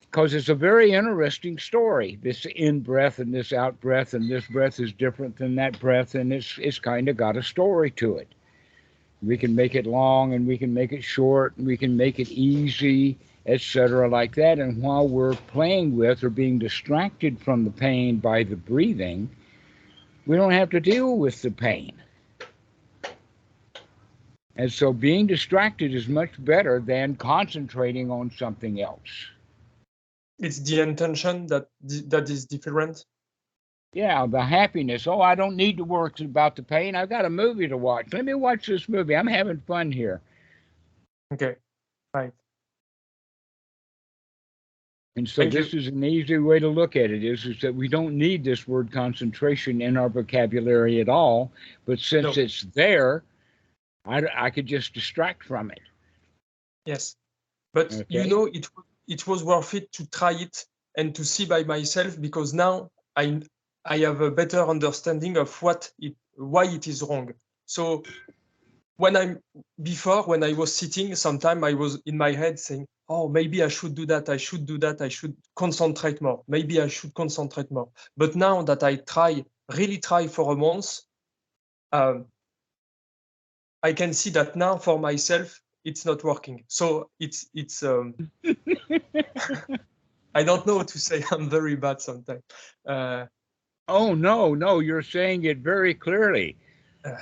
Because 0.00 0.34
it's 0.34 0.48
a 0.48 0.54
very 0.54 0.92
interesting 0.92 1.58
story. 1.58 2.18
This 2.22 2.46
in 2.56 2.80
breath 2.80 3.18
and 3.18 3.32
this 3.32 3.52
out 3.52 3.78
breath, 3.80 4.14
and 4.14 4.30
this 4.30 4.46
breath 4.46 4.80
is 4.80 4.92
different 4.92 5.36
than 5.36 5.54
that 5.56 5.78
breath, 5.80 6.14
and 6.14 6.32
it's 6.32 6.58
it's 6.58 6.78
kind 6.78 7.08
of 7.08 7.16
got 7.16 7.36
a 7.36 7.42
story 7.42 7.90
to 7.92 8.16
it. 8.16 8.28
We 9.22 9.36
can 9.36 9.54
make 9.54 9.74
it 9.74 9.84
long 9.84 10.32
and 10.32 10.46
we 10.46 10.56
can 10.56 10.72
make 10.72 10.92
it 10.92 11.02
short 11.02 11.56
and 11.56 11.66
we 11.66 11.76
can 11.76 11.96
make 11.96 12.18
it 12.18 12.30
easy 12.30 13.18
etc., 13.46 14.08
like 14.08 14.34
that. 14.34 14.58
And 14.58 14.82
while 14.82 15.08
we're 15.08 15.34
playing 15.34 15.96
with 15.96 16.22
or 16.22 16.30
being 16.30 16.58
distracted 16.58 17.40
from 17.40 17.64
the 17.64 17.70
pain 17.70 18.16
by 18.16 18.42
the 18.42 18.56
breathing, 18.56 19.30
we 20.26 20.36
don't 20.36 20.52
have 20.52 20.70
to 20.70 20.80
deal 20.80 21.16
with 21.16 21.40
the 21.42 21.50
pain. 21.50 21.92
And 24.56 24.72
so 24.72 24.92
being 24.92 25.26
distracted 25.26 25.94
is 25.94 26.08
much 26.08 26.32
better 26.38 26.80
than 26.80 27.14
concentrating 27.14 28.10
on 28.10 28.30
something 28.32 28.82
else. 28.82 29.28
It's 30.38 30.58
the 30.58 30.80
intention 30.80 31.46
that 31.46 31.68
that 31.80 32.28
is 32.28 32.44
different. 32.44 33.04
Yeah, 33.92 34.26
the 34.26 34.42
happiness. 34.42 35.06
Oh, 35.06 35.20
I 35.20 35.34
don't 35.34 35.56
need 35.56 35.78
to 35.78 35.84
worry 35.84 36.12
about 36.20 36.56
the 36.56 36.62
pain. 36.62 36.94
I've 36.94 37.08
got 37.08 37.24
a 37.24 37.30
movie 37.30 37.68
to 37.68 37.76
watch. 37.76 38.12
Let 38.12 38.24
me 38.24 38.34
watch 38.34 38.66
this 38.66 38.88
movie. 38.88 39.16
I'm 39.16 39.26
having 39.26 39.60
fun 39.66 39.90
here. 39.90 40.20
Okay. 41.32 41.56
Right. 42.12 42.32
And 45.18 45.28
so 45.28 45.44
this 45.48 45.74
is 45.74 45.88
an 45.88 46.04
easy 46.04 46.38
way 46.38 46.60
to 46.60 46.68
look 46.68 46.94
at 46.94 47.10
it 47.10 47.24
is, 47.24 47.44
is 47.44 47.60
that 47.60 47.74
we 47.74 47.88
don't 47.88 48.16
need 48.16 48.44
this 48.44 48.68
word 48.68 48.92
concentration 48.92 49.82
in 49.82 49.96
our 49.96 50.08
vocabulary 50.08 51.00
at 51.00 51.08
all. 51.08 51.50
But 51.86 51.98
since 51.98 52.36
No. 52.36 52.42
it's 52.42 52.62
there, 52.74 53.24
I, 54.04 54.22
I 54.32 54.50
could 54.50 54.66
just 54.66 54.94
distract 54.94 55.42
from 55.42 55.72
it. 55.72 55.80
Yes, 56.86 57.16
but 57.74 58.00
you 58.08 58.28
know 58.28 58.46
it 58.46 58.68
it 59.08 59.26
was 59.26 59.42
worth 59.42 59.74
it 59.74 59.90
to 59.92 60.06
try 60.08 60.32
it 60.32 60.64
and 60.96 61.12
to 61.16 61.24
see 61.24 61.46
by 61.46 61.64
myself 61.64 62.18
because 62.20 62.54
now 62.54 62.88
I 63.16 63.42
I 63.84 63.98
have 63.98 64.20
a 64.20 64.30
better 64.30 64.64
understanding 64.64 65.36
of 65.36 65.50
what 65.60 65.90
it 65.98 66.14
why 66.36 66.66
it 66.66 66.86
is 66.86 67.02
wrong. 67.02 67.34
So 67.66 68.04
when 68.96 69.16
I'm 69.16 69.40
before 69.82 70.22
when 70.22 70.44
I 70.44 70.52
was 70.52 70.72
sitting, 70.72 71.14
sometime 71.16 71.64
I 71.64 71.74
was 71.74 72.00
in 72.06 72.16
my 72.16 72.32
head 72.32 72.60
saying, 72.60 72.86
"Oh, 73.08 73.28
maybe 73.28 73.62
I 73.62 73.68
should 73.68 73.94
do 73.94 74.06
that. 74.06 74.28
I 74.28 74.36
should 74.36 74.66
do 74.66 74.78
that. 74.78 75.00
I 75.00 75.08
should 75.08 75.36
concentrate 75.56 76.20
more. 76.20 76.42
Maybe 76.48 76.80
I 76.80 76.88
should 76.88 77.14
concentrate 77.14 77.70
more." 77.70 77.88
But 78.16 78.36
now 78.36 78.62
that 78.62 78.82
I 78.82 78.96
try, 78.96 79.44
really 79.76 79.98
try 79.98 80.26
for 80.26 80.52
a 80.52 80.56
month, 80.56 81.00
um, 81.92 82.26
I 83.82 83.92
can 83.92 84.12
see 84.12 84.30
that 84.30 84.56
now 84.56 84.76
for 84.76 84.98
myself 84.98 85.60
it's 85.84 86.04
not 86.04 86.24
working. 86.24 86.64
So 86.68 87.10
it's 87.18 87.48
it's 87.54 87.82
um, 87.82 88.14
I 90.34 90.42
don't 90.42 90.66
know 90.66 90.76
what 90.76 90.88
to 90.88 90.98
say. 90.98 91.24
I'm 91.30 91.48
very 91.48 91.76
bad 91.76 92.00
sometimes. 92.00 92.42
Uh, 92.86 93.26
Oh, 93.88 94.14
no, 94.14 94.54
no, 94.54 94.80
you're 94.80 95.02
saying 95.02 95.44
it 95.44 95.58
very 95.58 95.94
clearly. 95.94 96.58
Uh, 97.02 97.16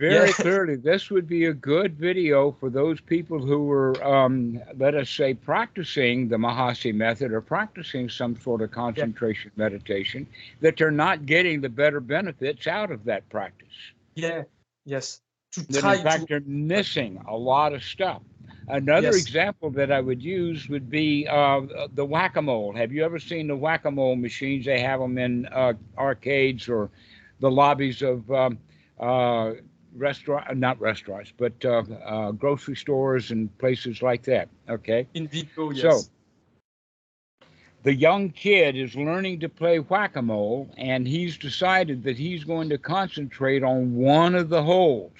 Very 0.00 0.28
yeah. 0.28 0.32
clearly. 0.32 0.76
This 0.76 1.10
would 1.10 1.28
be 1.28 1.44
a 1.46 1.52
good 1.52 1.96
video 1.98 2.52
for 2.52 2.70
those 2.70 3.00
people 3.02 3.38
who 3.38 3.64
were, 3.64 4.02
um, 4.02 4.60
let 4.78 4.94
us 4.94 5.10
say, 5.10 5.34
practicing 5.34 6.28
the 6.28 6.38
Mahasi 6.38 6.94
method 6.94 7.32
or 7.32 7.42
practicing 7.42 8.08
some 8.08 8.36
sort 8.36 8.62
of 8.62 8.70
concentration 8.72 9.52
meditation, 9.56 10.26
that 10.62 10.78
they're 10.78 10.90
not 10.90 11.26
getting 11.26 11.60
the 11.60 11.68
better 11.68 12.00
benefits 12.00 12.66
out 12.66 12.90
of 12.90 13.04
that 13.04 13.28
practice. 13.28 13.68
yeah, 14.16 14.44
yes. 14.86 15.20
To 15.52 15.62
that 15.70 15.84
in 15.84 16.02
fact 16.02 16.28
to 16.28 16.28
they're 16.28 16.40
missing 16.46 17.22
a 17.28 17.36
lot 17.36 17.74
of 17.74 17.82
stuff. 17.84 18.22
Another 18.68 19.16
Yes. 19.16 19.16
example 19.16 19.70
that 19.72 19.90
I 19.92 20.00
would 20.00 20.22
use 20.22 20.68
would 20.68 20.88
be 20.88 21.26
uh, 21.28 21.60
the 21.94 22.04
whack-a-mole. 22.04 22.72
Have 22.74 22.92
you 22.92 23.04
ever 23.04 23.18
seen 23.18 23.48
the 23.48 23.56
whack-a-mole 23.56 24.16
machines? 24.16 24.64
They 24.64 24.80
have 24.80 25.00
them 25.00 25.18
in 25.18 25.46
uh, 25.46 25.74
arcades 25.98 26.68
or 26.68 26.90
the 27.40 27.50
lobbies 27.50 28.02
of 28.02 28.30
um, 28.30 28.58
uh, 29.00 29.54
restaurant, 29.96 30.56
not 30.56 30.80
restaurants, 30.80 31.32
but 31.36 31.52
uh, 31.64 31.82
uh, 32.04 32.30
grocery 32.32 32.76
stores 32.76 33.30
and 33.30 33.56
places 33.58 34.02
like 34.02 34.22
that. 34.24 34.48
Okay, 34.68 35.06
in 35.14 35.28
video, 35.28 35.72
So, 35.72 36.00
the 37.82 37.94
young 37.94 38.30
kid 38.30 38.76
is 38.76 38.94
learning 38.94 39.40
to 39.40 39.48
play 39.48 39.78
whack-a-mole, 39.78 40.68
and 40.76 41.06
he's 41.08 41.38
decided 41.38 42.02
that 42.04 42.18
he's 42.18 42.44
going 42.44 42.68
to 42.68 42.78
concentrate 42.78 43.62
on 43.62 43.94
one 43.94 44.34
of 44.34 44.50
the 44.50 44.62
holes 44.62 45.12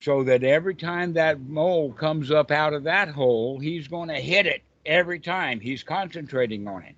so 0.00 0.22
that 0.24 0.44
every 0.44 0.74
time 0.74 1.12
that 1.14 1.40
mole 1.40 1.92
comes 1.92 2.30
up 2.30 2.50
out 2.50 2.74
of 2.74 2.84
that 2.84 3.08
hole, 3.08 3.58
he's 3.58 3.88
going 3.88 4.08
to 4.08 4.20
hit 4.20 4.46
it 4.46 4.62
every 4.86 5.18
time. 5.18 5.58
He's 5.60 5.82
concentrating 5.82 6.68
on 6.68 6.82
it. 6.82 6.94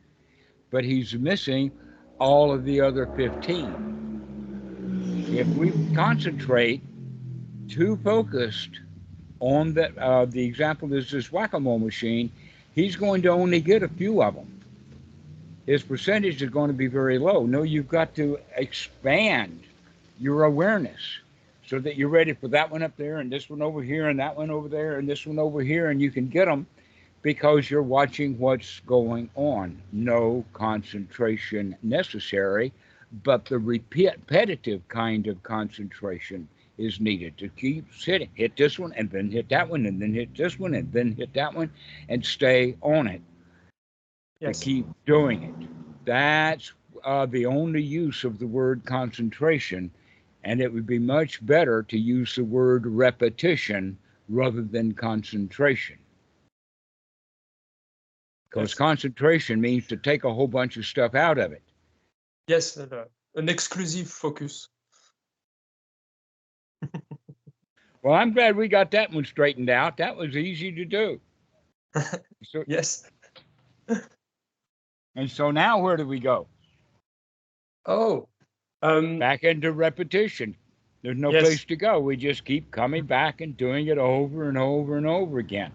But 0.70 0.84
he's 0.84 1.14
missing 1.14 1.72
all 2.18 2.52
of 2.52 2.64
the 2.64 2.80
other 2.80 3.06
15. 3.16 3.99
If 5.30 5.48
we 5.56 5.72
concentrate 5.94 6.82
too 7.68 7.96
focused 7.98 8.80
on 9.40 9.74
the, 9.74 9.96
uh, 10.00 10.26
the 10.26 10.44
example 10.44 10.92
is 10.92 11.10
this 11.10 11.30
whack-a-mole 11.32 11.78
machine, 11.78 12.30
he's 12.74 12.96
going 12.96 13.22
to 13.22 13.28
only 13.28 13.60
get 13.60 13.82
a 13.82 13.88
few 13.88 14.22
of 14.22 14.34
them. 14.34 14.60
His 15.66 15.82
percentage 15.82 16.42
is 16.42 16.50
going 16.50 16.68
to 16.68 16.74
be 16.76 16.88
very 16.88 17.18
low. 17.18 17.46
No, 17.46 17.62
you've 17.62 17.88
got 17.88 18.14
to 18.16 18.38
expand 18.56 19.62
your 20.18 20.44
awareness 20.44 21.00
so 21.66 21.78
that 21.78 21.96
you're 21.96 22.08
ready 22.08 22.32
for 22.32 22.48
that 22.48 22.70
one 22.70 22.82
up 22.82 22.96
there 22.96 23.18
and 23.18 23.30
this 23.30 23.48
one 23.48 23.62
over 23.62 23.82
here 23.82 24.08
and 24.08 24.18
that 24.18 24.36
one 24.36 24.50
over 24.50 24.68
there 24.68 24.98
and 24.98 25.08
this 25.08 25.26
one 25.26 25.38
over 25.38 25.62
here 25.62 25.90
and 25.90 26.02
you 26.02 26.10
can 26.10 26.28
get 26.28 26.46
them 26.46 26.66
because 27.22 27.70
you're 27.70 27.82
watching 27.82 28.36
what's 28.38 28.80
going 28.80 29.30
on 29.36 29.80
no 29.92 30.44
concentration 30.52 31.76
necessary 31.82 32.72
but 33.24 33.44
the 33.44 33.58
repetitive 33.58 34.86
kind 34.88 35.26
of 35.26 35.42
concentration 35.42 36.48
is 36.78 37.00
needed 37.00 37.36
to 37.38 37.48
keep 37.48 37.84
sitting 37.94 38.30
hit 38.34 38.56
this 38.56 38.78
one 38.78 38.92
and 38.94 39.10
then 39.10 39.30
hit 39.30 39.48
that 39.48 39.68
one 39.68 39.86
and 39.86 40.00
then 40.00 40.14
hit 40.14 40.34
this 40.36 40.58
one 40.58 40.74
and 40.74 40.90
then 40.92 41.12
hit 41.12 41.32
that 41.34 41.54
one 41.54 41.70
and 42.08 42.24
stay 42.24 42.76
on 42.82 43.06
it 43.06 43.20
Yes. 44.40 44.58
to 44.58 44.64
keep 44.64 44.86
doing 45.06 45.42
it 45.42 45.68
that's 46.06 46.72
uh, 47.04 47.26
the 47.26 47.46
only 47.46 47.82
use 47.82 48.24
of 48.24 48.38
the 48.38 48.46
word 48.46 48.84
concentration 48.84 49.90
and 50.44 50.60
it 50.60 50.72
would 50.72 50.86
be 50.86 50.98
much 50.98 51.44
better 51.44 51.82
to 51.84 51.98
use 51.98 52.34
the 52.34 52.44
word 52.44 52.86
repetition 52.86 53.98
rather 54.28 54.62
than 54.62 54.92
concentration. 54.94 55.98
Because 58.48 58.70
Yes. 58.70 58.78
concentration 58.78 59.60
means 59.60 59.86
to 59.88 59.96
take 59.96 60.24
a 60.24 60.32
whole 60.32 60.48
bunch 60.48 60.76
of 60.76 60.86
stuff 60.86 61.14
out 61.14 61.38
of 61.38 61.52
it. 61.52 61.62
Yes, 62.50 62.76
uh, 62.76 63.04
an 63.36 63.48
exclusive 63.48 64.08
focus. 64.10 64.68
Well, 68.02 68.14
I'm 68.14 68.32
glad 68.32 68.56
we 68.56 68.66
got 68.66 68.90
that 68.92 69.12
one 69.12 69.24
straightened 69.26 69.68
out. 69.68 69.98
That 69.98 70.16
was 70.16 70.34
easy 70.36 70.72
to 70.72 70.84
do. 70.84 71.20
So, 72.42 72.64
Yes. 72.66 73.04
and 75.14 75.30
so 75.30 75.50
now 75.50 75.78
where 75.78 75.96
do 75.98 76.06
we 76.08 76.18
go? 76.18 76.46
Oh, 77.86 78.26
um, 78.82 79.18
Back 79.18 79.44
into 79.44 79.70
repetition. 79.72 80.56
There's 81.02 81.18
no 81.18 81.30
Yes. 81.30 81.42
place 81.42 81.64
to 81.66 81.76
go. 81.76 82.00
We 82.00 82.16
just 82.16 82.46
keep 82.46 82.70
coming 82.70 83.04
back 83.04 83.42
and 83.42 83.56
doing 83.56 83.88
it 83.88 83.98
over 83.98 84.48
and 84.48 84.56
over 84.56 84.96
and 84.96 85.06
over 85.06 85.38
again. 85.38 85.72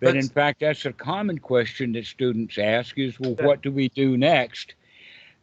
That 0.00 0.16
in 0.16 0.28
fact, 0.28 0.60
that's 0.60 0.86
a 0.86 0.92
common 0.92 1.38
question 1.38 1.92
that 1.92 2.06
students 2.06 2.56
ask 2.56 2.98
is, 2.98 3.20
well, 3.20 3.36
Yeah. 3.38 3.44
what 3.46 3.62
do 3.62 3.70
we 3.70 3.90
do 3.90 4.16
next? 4.16 4.74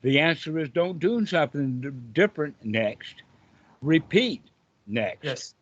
The 0.07 0.19
answer 0.21 0.57
is 0.57 0.69
don't 0.69 0.99
do 0.99 1.25
something 1.25 1.81
different 2.13 2.55
next. 2.63 3.23
Repeat 3.81 4.41
next. 4.87 5.25
yes. 5.25 5.53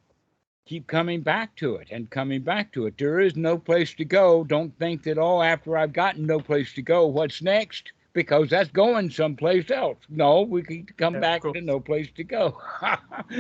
Keep 0.68 0.86
coming 0.86 1.22
back 1.22 1.56
to 1.56 1.78
it 1.78 1.88
and 1.90 2.12
coming 2.12 2.44
back 2.44 2.72
to 2.74 2.86
it. 2.86 2.96
There 3.00 3.20
is 3.20 3.36
no 3.36 3.58
place 3.58 3.96
to 3.96 4.06
go. 4.06 4.44
Don't 4.44 4.78
think 4.78 5.02
that, 5.06 5.18
oh, 5.18 5.42
after 5.42 5.76
I've 5.76 5.94
gotten 5.94 6.28
no 6.28 6.40
place 6.40 6.72
to 6.74 6.84
go, 6.84 7.08
what's 7.08 7.42
next? 7.42 7.92
Because 8.14 8.52
that's 8.52 8.70
going 8.70 9.10
someplace 9.10 9.72
else. 9.72 9.98
No, 10.10 10.44
we 10.44 10.62
can 10.62 10.86
come 10.96 11.16
Yeah, 11.16 11.22
back 11.22 11.42
to 11.42 11.60
no 11.62 11.80
place 11.80 12.12
to 12.12 12.24
go. 12.24 12.62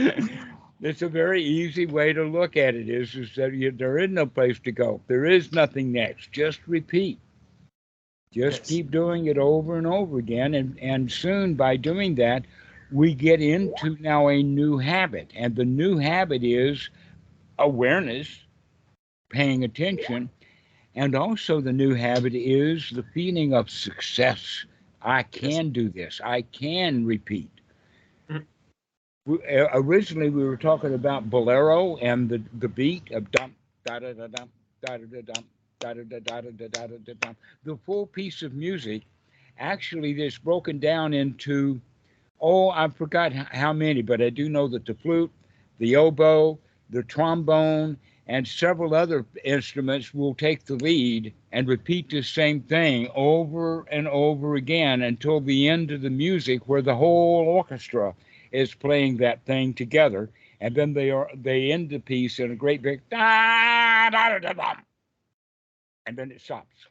it's 0.81 1.03
a 1.03 1.07
very 1.07 1.43
easy 1.43 1.85
way 1.85 2.13
to 2.13 2.23
look 2.23 2.57
at 2.57 2.73
it 2.73 2.89
is, 2.89 3.13
is 3.13 3.35
that 3.35 3.53
you, 3.53 3.69
there 3.69 3.99
is 3.99 4.09
no 4.09 4.25
place 4.25 4.57
to 4.61 4.71
go. 4.71 5.01
There 5.05 5.25
is 5.25 5.51
nothing 5.51 5.91
next. 5.91 6.31
Just 6.31 6.61
repeat. 6.67 7.19
Just 8.35 8.63
Yes. 8.63 8.67
keep 8.67 8.91
doing 8.91 9.25
it 9.27 9.37
over 9.37 9.77
and 9.77 9.87
over 9.87 10.19
again. 10.19 10.53
And, 10.55 10.79
and 10.79 11.11
soon 11.11 11.55
by 11.55 11.77
doing 11.77 12.15
that, 12.15 12.45
we 12.91 13.13
get 13.15 13.41
into 13.41 13.97
now 13.99 14.27
a 14.27 14.43
new 14.43 14.77
habit. 14.79 15.31
And 15.35 15.55
the 15.55 15.65
new 15.65 15.97
habit 15.97 16.43
is 16.43 16.89
awareness, 17.59 18.45
paying 19.29 19.63
attention. 19.63 20.29
And 20.95 21.15
also, 21.15 21.61
the 21.61 21.73
new 21.73 21.93
habit 21.95 22.33
is 22.35 22.91
the 22.91 23.03
feeling 23.03 23.53
of 23.53 23.69
success. 23.69 24.65
I 25.01 25.23
can 25.23 25.71
do 25.71 25.89
this. 25.89 26.21
I 26.23 26.41
can 26.41 27.05
repeat. 27.05 27.51
Mhm. 28.29 28.45
We, 29.25 29.37
uh, 29.45 29.67
originally, 29.73 30.29
we 30.29 30.43
were 30.43 30.57
talking 30.57 30.93
about 30.93 31.29
bolero 31.29 31.97
and 31.97 32.29
the, 32.29 32.41
the 32.53 32.67
beat 32.69 33.11
of 33.11 33.31
dum 33.31 33.55
da 33.85 33.99
da 33.99 34.13
da 34.13 34.27
dum 34.27 34.49
da 34.81 34.97
da 34.97 35.05
da 35.05 35.21
dum 35.21 35.43
The 35.79 37.77
full 37.85 38.07
piece 38.07 38.41
of 38.41 38.53
music 38.53 39.03
actually 39.57 40.21
is 40.21 40.37
broken 40.37 40.79
down 40.79 41.13
into 41.13 41.81
oh, 42.39 42.69
I 42.69 42.87
forgot 42.89 43.33
how 43.33 43.73
many, 43.73 44.01
but 44.01 44.21
I 44.21 44.29
do 44.29 44.49
know 44.49 44.67
that 44.67 44.85
the 44.85 44.93
flute, 44.93 45.31
the 45.79 45.95
oboe, 45.95 46.59
the 46.89 47.03
trombone, 47.03 47.97
and 48.27 48.47
several 48.47 48.93
other 48.93 49.25
instruments 49.43 50.13
will 50.13 50.33
take 50.33 50.65
the 50.65 50.75
lead 50.75 51.33
and 51.51 51.67
repeat 51.67 52.09
the 52.09 52.21
same 52.21 52.61
thing 52.61 53.09
over 53.15 53.85
and 53.91 54.07
over 54.07 54.55
again 54.55 55.01
until 55.01 55.39
the 55.39 55.67
end 55.67 55.91
of 55.91 56.01
the 56.01 56.09
music, 56.09 56.67
where 56.67 56.81
the 56.81 56.95
whole 56.95 57.47
orchestra 57.47 58.13
is 58.51 58.73
playing 58.73 59.17
that 59.17 59.43
thing 59.45 59.73
together. 59.73 60.29
And 60.61 60.75
then 60.75 60.93
they 60.93 61.11
are 61.11 61.29
they 61.35 61.71
end 61.71 61.89
the 61.89 61.99
piece 61.99 62.39
in 62.39 62.51
a 62.51 62.55
great 62.55 62.81
big 62.81 63.01
da 63.09 64.09
da 64.09 64.39
da 64.39 64.53
da 64.53 64.75
and 66.05 66.17
then 66.17 66.31
it 66.31 66.41
stops. 66.41 66.87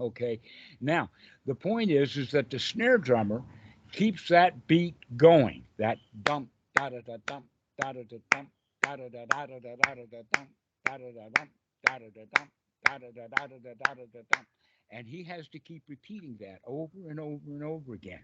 Okay. 0.00 0.40
Now 0.80 1.10
the 1.46 1.54
point 1.54 1.90
is 1.90 2.16
is 2.16 2.30
that 2.32 2.50
the 2.50 2.58
snare 2.58 2.98
drummer 2.98 3.42
keeps 3.92 4.28
that 4.28 4.66
beat 4.66 4.94
going. 5.16 5.64
That 5.78 5.98
dum 6.24 6.48
da 6.74 6.88
da 6.90 7.00
da 7.00 7.16
dum 7.26 7.44
da 7.78 7.92
da 7.92 8.02
da 8.02 8.16
dum 8.30 8.48
da 8.82 8.96
da 8.96 9.08
da 9.08 9.24
da 9.26 9.46
da 9.46 9.58
da 9.58 9.74
da 9.76 9.94
da 9.94 10.04
da 10.04 10.22
dum 10.32 10.48
da 10.84 10.98
da 10.98 11.10
da 11.12 11.28
dum 11.34 11.48
da 11.84 11.98
da 11.98 12.08
da 12.14 12.24
dum 12.36 12.48
da 12.84 12.98
da 12.98 12.98
da 12.98 12.98
da 12.98 12.98
da 12.98 12.98
da 12.98 13.46
da 13.46 13.58
da 13.58 13.74
da 13.74 13.94
da 13.94 14.04
da 14.12 14.20
dum. 14.32 14.46
And 14.90 15.06
he 15.06 15.22
has 15.24 15.48
to 15.48 15.58
keep 15.58 15.82
repeating 15.88 16.36
that 16.40 16.60
over 16.66 17.10
and 17.10 17.20
over 17.20 17.42
and 17.46 17.62
over 17.62 17.92
again. 17.92 18.22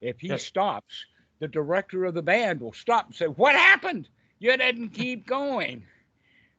If 0.00 0.20
he 0.20 0.36
stops, 0.38 1.06
the 1.40 1.48
director 1.48 2.04
of 2.04 2.14
the 2.14 2.22
band 2.22 2.60
will 2.60 2.72
stop 2.72 3.06
and 3.06 3.14
say, 3.14 3.26
What 3.26 3.54
happened? 3.54 4.08
You 4.38 4.56
didn't 4.56 4.90
keep 4.90 5.26
going. 5.26 5.84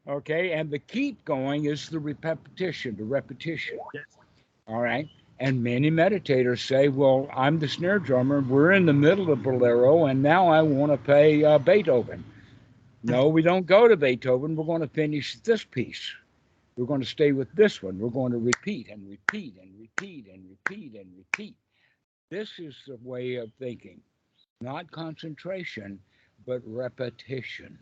Okay. 0.08 0.52
And 0.52 0.70
the 0.70 0.78
keep 0.78 1.24
going 1.24 1.66
is 1.66 1.88
the 1.88 1.98
repetition, 1.98 2.96
the 2.96 3.04
repetition. 3.04 3.78
Yes. 3.94 4.04
All 4.66 4.80
right. 4.80 5.08
And 5.40 5.62
many 5.62 5.90
meditators 5.90 6.60
say, 6.66 6.88
Well, 6.88 7.28
I'm 7.34 7.58
the 7.58 7.68
snare 7.68 7.98
drummer. 7.98 8.40
We're 8.40 8.72
in 8.72 8.86
the 8.86 8.92
middle 8.92 9.32
of 9.32 9.42
Bolero, 9.42 10.06
and 10.06 10.22
now 10.22 10.48
I 10.48 10.62
want 10.62 10.92
to 10.92 10.98
play 10.98 11.44
uh, 11.44 11.58
Beethoven. 11.58 12.24
No, 13.02 13.28
we 13.28 13.42
don't 13.42 13.66
go 13.66 13.86
to 13.86 13.96
Beethoven. 13.96 14.56
We're 14.56 14.64
going 14.64 14.80
to 14.80 14.88
finish 14.88 15.36
this 15.40 15.62
piece. 15.62 16.14
We're 16.76 16.86
going 16.86 17.02
to 17.02 17.06
stay 17.06 17.32
with 17.32 17.52
this 17.54 17.82
one. 17.82 17.98
We're 17.98 18.08
going 18.08 18.32
to 18.32 18.38
repeat 18.38 18.88
and 18.88 19.08
repeat 19.08 19.56
and 19.60 19.70
repeat 19.78 20.26
and 20.32 20.48
repeat 20.48 20.94
and 20.94 21.10
repeat. 21.16 21.54
This 22.30 22.58
is 22.58 22.74
the 22.86 22.98
way 23.02 23.36
of 23.36 23.52
thinking, 23.58 24.00
not 24.60 24.90
concentration, 24.90 25.98
but 26.46 26.62
repetition. 26.64 27.78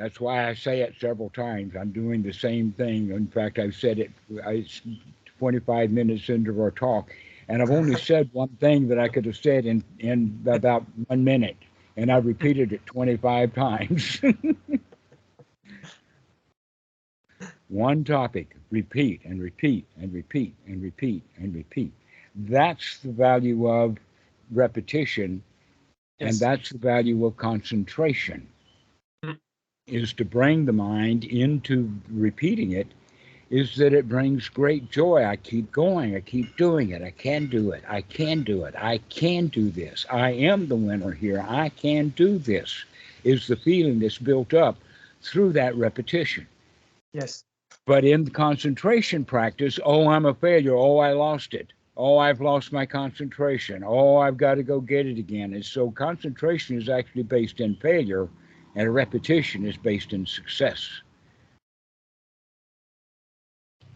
That's 0.00 0.18
why 0.18 0.48
I 0.48 0.54
say 0.54 0.80
it 0.80 0.94
several 0.98 1.28
times. 1.28 1.74
I'm 1.78 1.92
doing 1.92 2.22
the 2.22 2.32
same 2.32 2.72
thing. 2.72 3.10
In 3.10 3.26
fact, 3.26 3.58
I've 3.58 3.74
said 3.74 3.98
it. 3.98 4.10
It's 4.30 4.80
25 5.38 5.90
minutes 5.90 6.30
into 6.30 6.58
our 6.62 6.70
talk, 6.70 7.10
and 7.48 7.60
I've 7.60 7.70
only 7.70 7.96
said 8.00 8.30
one 8.32 8.48
thing 8.60 8.88
that 8.88 8.98
I 8.98 9.08
could 9.08 9.26
have 9.26 9.36
said 9.36 9.66
in 9.66 9.84
in 9.98 10.42
about 10.46 10.86
one 11.08 11.22
minute, 11.22 11.58
and 11.98 12.10
I've 12.10 12.24
repeated 12.24 12.72
it 12.72 12.86
25 12.86 13.54
times. 13.54 14.22
one 17.68 18.02
topic, 18.02 18.56
repeat 18.70 19.20
and 19.26 19.38
repeat 19.38 19.84
and 20.00 20.14
repeat 20.14 20.54
and 20.66 20.82
repeat 20.82 21.22
and 21.36 21.54
repeat. 21.54 21.92
That's 22.34 23.00
the 23.00 23.12
value 23.12 23.68
of 23.68 23.98
repetition, 24.50 25.42
and 26.20 26.34
that's 26.36 26.70
the 26.70 26.78
value 26.78 27.26
of 27.26 27.36
concentration. 27.36 28.48
Is 29.90 30.12
to 30.14 30.24
bring 30.24 30.64
the 30.64 30.72
mind 30.72 31.24
into 31.24 31.90
repeating 32.10 32.72
it 32.72 32.86
is 33.50 33.74
that 33.76 33.92
it 33.92 34.08
brings 34.08 34.48
great 34.48 34.88
joy. 34.90 35.24
I 35.24 35.34
keep 35.34 35.72
going. 35.72 36.14
I 36.14 36.20
keep 36.20 36.56
doing 36.56 36.90
it. 36.90 37.02
I 37.02 37.10
can 37.10 37.48
do 37.48 37.72
it. 37.72 37.82
I 37.88 38.00
can 38.02 38.44
do 38.44 38.64
it. 38.64 38.74
I 38.76 38.98
can 39.08 39.48
do 39.48 39.70
this. 39.70 40.06
I 40.08 40.30
am 40.30 40.68
the 40.68 40.76
winner 40.76 41.10
here. 41.10 41.44
I 41.46 41.70
can 41.70 42.10
do 42.10 42.38
this. 42.38 42.84
Is 43.24 43.48
the 43.48 43.56
feeling 43.56 43.98
that's 43.98 44.18
built 44.18 44.54
up 44.54 44.76
through 45.20 45.52
that 45.52 45.74
repetition. 45.76 46.46
Yes. 47.12 47.44
But 47.86 48.04
in 48.04 48.24
the 48.24 48.30
concentration 48.30 49.24
practice, 49.24 49.78
oh, 49.84 50.08
I'm 50.08 50.26
a 50.26 50.34
failure. 50.34 50.74
Oh, 50.74 50.98
I 50.98 51.12
lost 51.12 51.52
it. 51.54 51.72
Oh, 51.96 52.18
I've 52.18 52.40
lost 52.40 52.72
my 52.72 52.86
concentration. 52.86 53.82
Oh, 53.84 54.16
I've 54.16 54.36
got 54.36 54.54
to 54.54 54.62
go 54.62 54.80
get 54.80 55.06
it 55.06 55.18
again. 55.18 55.54
And 55.54 55.64
so 55.64 55.90
concentration 55.90 56.78
is 56.78 56.88
actually 56.88 57.24
based 57.24 57.60
in 57.60 57.74
failure, 57.76 58.28
and 58.76 58.94
repetition 58.94 59.66
is 59.66 59.76
based 59.76 60.12
in 60.12 60.26
success. 60.26 60.88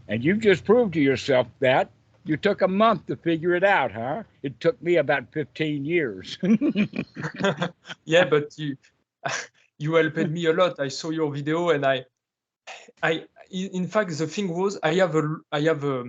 And 0.09 0.23
you've 0.23 0.41
just 0.41 0.65
proved 0.65 0.95
to 0.95 1.01
yourself 1.01 1.47
that. 1.61 1.91
You 2.27 2.39
took 2.39 2.63
a 2.63 2.69
month 2.69 3.07
to 3.07 3.17
figure 3.17 3.55
it 3.55 3.65
out, 3.65 3.93
huh? 3.93 4.23
It 4.43 4.59
took 4.59 4.81
me 4.83 4.97
about 4.97 5.31
15 5.33 5.85
years. 5.85 6.39
yeah, 8.05 8.25
but 8.25 8.57
you 8.57 8.77
you 9.79 9.95
helped 9.95 10.17
me 10.17 10.47
a 10.47 10.53
lot. 10.53 10.81
I 10.81 10.89
saw 10.89 11.11
your 11.11 11.31
video 11.31 11.71
and 11.71 11.85
I 11.85 12.05
I 13.03 13.25
in 13.51 13.87
fact 13.87 14.17
the 14.17 14.27
thing 14.27 14.49
was 14.49 14.79
I 14.83 14.95
have 14.95 15.15
a 15.15 15.37
I 15.53 15.61
have 15.63 15.85
a, 15.85 16.05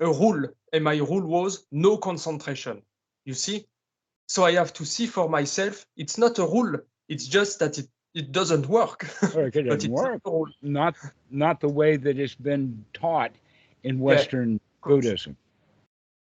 a 0.00 0.06
rule 0.06 0.48
and 0.72 0.84
my 0.84 0.96
rule 0.96 1.26
was 1.26 1.66
no 1.70 1.96
concentration. 1.96 2.82
You 3.24 3.34
see? 3.34 3.66
So 4.26 4.44
I 4.44 4.52
have 4.52 4.72
to 4.74 4.84
see 4.84 5.06
for 5.06 5.28
myself 5.28 5.86
it's 5.96 6.18
not 6.18 6.38
a 6.38 6.46
rule. 6.46 6.76
It's 7.08 7.26
just 7.26 7.58
that 7.60 7.78
it, 7.78 7.88
it 8.14 8.32
doesn't 8.32 8.68
work. 8.68 9.08
Or 9.34 9.46
it 9.46 9.56
it's 9.56 9.86
work. 9.86 10.20
not. 10.62 10.96
Not, 11.30 11.60
the 11.60 11.68
way 11.68 11.96
that 11.96 12.18
it's 12.18 12.34
been 12.34 12.84
taught 12.92 13.32
in 13.84 13.98
Western 13.98 14.60
Buddhism. 14.84 15.36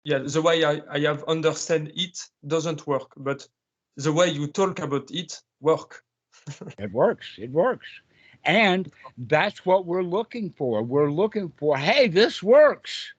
Yeah, 0.04 0.20
the 0.20 0.42
way 0.42 0.64
I, 0.64 0.82
I 0.90 1.00
have 1.02 1.24
understand 1.26 1.92
it 1.96 2.18
doesn't 2.48 2.88
work, 2.88 3.12
but 3.18 3.48
the 3.98 4.12
way 4.12 4.30
you 4.30 4.48
talk 4.48 4.80
about 4.80 5.12
it 5.12 5.42
work. 5.60 6.04
It 6.80 6.92
works. 6.92 7.28
It 7.38 7.52
works. 7.52 7.88
And 8.46 8.92
that's 9.18 9.66
what 9.66 9.86
we're 9.86 10.02
looking 10.04 10.50
for. 10.58 10.82
We're 10.82 11.12
looking 11.12 11.52
for, 11.58 11.78
hey, 11.78 12.08
this 12.08 12.42
works. 12.42 13.14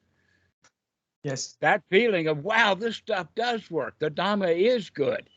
Yes, 1.22 1.56
That 1.60 1.82
feeling 1.88 2.26
of, 2.26 2.42
wow, 2.42 2.74
this 2.74 2.96
stuff 2.96 3.28
does 3.36 3.70
work. 3.70 3.94
The 4.00 4.10
Dhamma 4.10 4.56
is 4.56 4.90
good. 4.90 5.28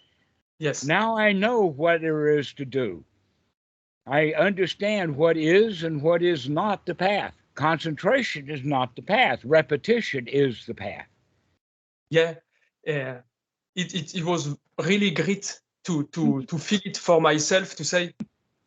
yes, 0.58 0.84
Now 0.84 1.16
I 1.16 1.32
know 1.32 1.62
what 1.62 2.02
there 2.02 2.40
is 2.40 2.54
to 2.54 2.66
do. 2.66 3.04
I 4.08 4.34
understand 4.34 5.16
what 5.16 5.38
is 5.38 5.84
and 5.84 6.02
what 6.02 6.22
is 6.22 6.50
not 6.50 6.86
the 6.86 6.96
path. 6.96 7.34
Concentration 7.56 8.50
is 8.50 8.64
not 8.64 8.96
the 8.96 9.02
path. 9.02 9.44
Repetition 9.46 10.28
is 10.28 10.66
the 10.66 10.76
path. 10.76 11.08
yeah. 12.10 12.36
Uh, 12.88 13.22
it, 13.76 13.94
it 13.96 14.16
it 14.16 14.24
was 14.24 14.56
really 14.80 15.12
great 15.12 15.60
to 15.86 16.04
to 16.14 16.44
to 16.46 16.58
feel 16.60 16.82
it 16.86 16.98
for 16.98 17.20
myself 17.20 17.76
to 17.76 17.84
say, 17.84 18.14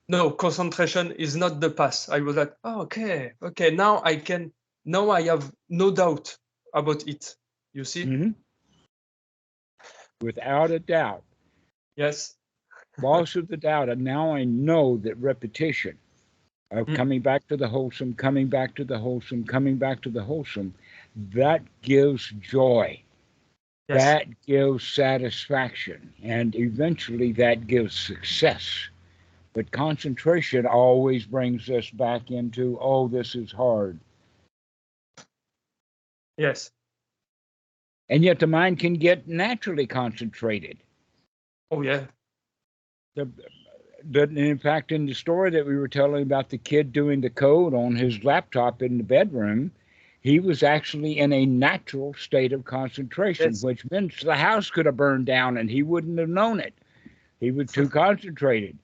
no, 0.08 0.30
concentration 0.32 1.12
is 1.12 1.36
not 1.36 1.60
the 1.60 1.70
path. 1.70 2.08
I 2.10 2.20
was 2.20 2.36
like, 2.36 2.54
oh, 2.64 2.80
okay, 2.82 3.32
okay, 3.42 3.70
now 3.70 4.02
I 4.04 4.16
can 4.16 4.52
now 4.84 5.10
I 5.10 5.22
have 5.22 5.52
no 5.68 5.90
doubt 5.92 6.36
about 6.74 7.06
it. 7.06 7.36
You 7.74 7.84
see? 7.84 8.04
Mhm. 8.06 8.34
Without 10.20 10.70
a 10.72 10.80
doubt. 10.80 11.22
Yes, 11.96 12.34
loss 13.02 13.36
of 13.36 13.48
the 13.48 13.56
doubt. 13.56 13.88
And 13.88 14.02
now 14.02 14.34
I 14.34 14.44
know 14.44 14.96
that 14.98 15.16
repetition 15.18 15.98
of 16.70 16.86
Mm. 16.86 16.96
coming 16.96 17.20
back 17.20 17.46
to 17.48 17.56
the 17.56 17.68
wholesome, 17.68 18.14
coming 18.14 18.46
back 18.48 18.74
to 18.76 18.84
the 18.84 18.98
wholesome, 18.98 19.44
coming 19.44 19.76
back 19.76 20.02
to 20.02 20.10
the 20.10 20.22
wholesome, 20.22 20.74
that 21.32 21.62
gives 21.82 22.28
joy. 22.40 23.00
yes, 23.88 24.04
That 24.04 24.26
gives 24.46 24.86
satisfaction. 24.86 26.12
And 26.22 26.54
eventually 26.56 27.32
that 27.32 27.66
gives 27.66 27.94
success. 27.98 28.88
But 29.54 29.70
concentration 29.72 30.66
always 30.66 31.24
brings 31.24 31.68
us 31.70 31.90
back 31.90 32.30
into, 32.30 32.78
oh, 32.80 33.08
this 33.08 33.34
is 33.34 33.50
hard. 33.50 33.98
yes. 36.36 36.70
And 38.10 38.22
yet 38.24 38.38
the 38.38 38.46
mind 38.46 38.78
can 38.78 38.94
get 38.94 39.26
naturally 39.28 39.86
concentrated. 39.86 40.78
Oh 41.70 41.82
yeah, 41.82 42.06
the, 43.18 43.28
the 44.10 44.22
in 44.24 44.58
fact 44.58 44.92
in 44.92 45.06
the 45.06 45.14
story 45.14 45.50
that 45.50 45.66
we 45.66 45.76
were 45.76 45.88
telling 45.88 46.22
about 46.22 46.50
the 46.50 46.58
kid 46.58 46.92
doing 46.92 47.20
the 47.20 47.30
code 47.30 47.74
on 47.74 47.96
his 47.96 48.24
laptop 48.24 48.82
in 48.82 48.98
the 48.98 49.04
bedroom 49.04 49.72
he 50.20 50.40
was 50.40 50.62
actually 50.62 51.18
in 51.18 51.32
a 51.32 51.46
natural 51.46 52.14
state 52.14 52.52
of 52.52 52.64
concentration 52.64 53.52
Yes. 53.52 53.62
which 53.62 53.88
means 53.90 54.20
the 54.22 54.36
house 54.36 54.70
could 54.70 54.86
have 54.86 54.96
burned 54.96 55.26
down 55.26 55.56
and 55.56 55.70
he 55.70 55.82
wouldn't 55.82 56.18
have 56.18 56.28
known 56.28 56.60
it. 56.60 56.74
He 57.40 57.50
was 57.50 57.70
too 57.72 57.88
concentrated. 57.88 58.76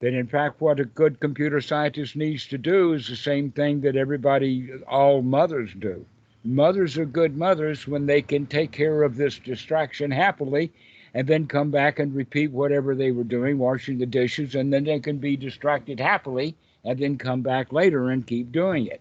That 0.00 0.14
in 0.14 0.26
fact 0.26 0.60
what 0.60 0.80
a 0.80 0.86
good 0.86 1.20
computer 1.20 1.60
scientist 1.60 2.16
needs 2.16 2.46
to 2.48 2.58
do 2.58 2.94
is 2.94 3.06
the 3.06 3.16
same 3.16 3.52
thing 3.52 3.82
that 3.82 3.96
everybody 3.96 4.70
all 4.88 5.22
mothers 5.22 5.74
do. 5.78 6.06
Mothers 6.42 6.96
are 6.96 7.04
good 7.06 7.36
mothers 7.36 7.86
when 7.86 8.06
they 8.06 8.22
can 8.22 8.46
take 8.46 8.72
care 8.72 9.02
of 9.02 9.16
this 9.16 9.38
distraction 9.38 10.10
happily 10.10 10.72
and 11.14 11.26
then 11.26 11.46
come 11.46 11.70
back 11.70 11.98
and 11.98 12.14
repeat 12.14 12.50
whatever 12.50 12.94
they 12.94 13.10
were 13.12 13.24
doing, 13.24 13.58
washing 13.58 13.98
the 13.98 14.06
dishes, 14.06 14.54
and 14.54 14.72
then 14.72 14.84
they 14.84 15.00
can 15.00 15.18
be 15.18 15.36
distracted 15.36 15.98
happily 16.00 16.56
and 16.84 16.98
then 16.98 17.18
come 17.18 17.42
back 17.42 17.72
later 17.72 18.10
and 18.10 18.26
keep 18.26 18.52
doing 18.52 18.86
it. 18.86 19.00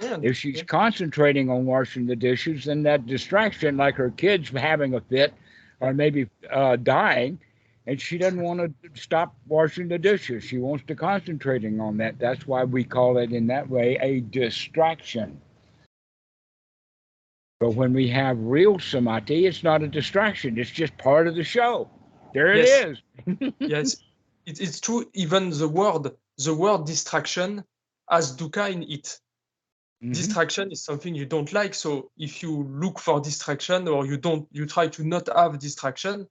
yeah. 0.00 0.18
If 0.22 0.36
she's 0.36 0.62
concentrating 0.62 1.50
on 1.50 1.66
washing 1.66 2.06
the 2.06 2.16
dishes, 2.16 2.64
then 2.66 2.82
that 2.84 3.06
distraction, 3.06 3.76
like 3.76 3.96
her 3.96 4.10
kids 4.10 4.50
having 4.50 4.94
a 4.94 5.00
fit 5.00 5.34
or 5.80 5.92
maybe 5.94 6.28
uh, 6.50 6.76
dying, 6.76 7.38
and 7.86 8.00
she 8.00 8.18
doesn't 8.18 8.42
want 8.42 8.60
to 8.60 9.00
stop 9.00 9.34
washing 9.46 9.88
the 9.88 9.98
dishes. 9.98 10.44
She 10.44 10.58
wants 10.58 10.84
to 10.86 10.94
concentrating 10.94 11.80
on 11.80 11.96
that. 11.98 12.18
That's 12.18 12.46
why 12.46 12.64
we 12.64 12.84
call 12.84 13.16
it 13.18 13.32
in 13.32 13.46
that 13.46 13.68
way 13.68 13.98
a 14.00 14.20
distraction. 14.20 15.40
But 17.60 17.74
when 17.74 17.92
we 17.92 18.08
have 18.08 18.38
real 18.38 18.78
samadhi, 18.78 19.46
it's 19.46 19.62
not 19.64 19.82
a 19.82 19.88
distraction. 19.88 20.58
It's 20.58 20.70
just 20.70 20.96
part 20.96 21.26
of 21.26 21.34
the 21.34 21.42
show. 21.42 21.90
There 22.32 22.52
it 22.54 22.64
Yes. 22.64 22.98
is. 23.26 23.52
yes, 23.60 23.96
it, 24.46 24.60
it's 24.60 24.80
true. 24.80 25.10
Even 25.14 25.50
the 25.50 25.68
word, 25.68 26.12
the 26.36 26.54
word 26.54 26.86
distraction 26.86 27.64
has 28.08 28.36
dukkha 28.36 28.70
in 28.70 28.84
it. 28.84 29.18
Mhm. 30.04 30.12
Distraction 30.14 30.70
is 30.70 30.84
something 30.84 31.14
you 31.14 31.26
don't 31.26 31.52
like. 31.52 31.74
So 31.74 32.10
if 32.16 32.42
you 32.42 32.62
look 32.70 33.00
for 33.00 33.20
distraction 33.20 33.88
or 33.88 34.06
you 34.06 34.16
don't, 34.16 34.46
you 34.52 34.64
try 34.66 34.86
to 34.88 35.04
not 35.04 35.28
have 35.34 35.58
distraction, 35.58 36.28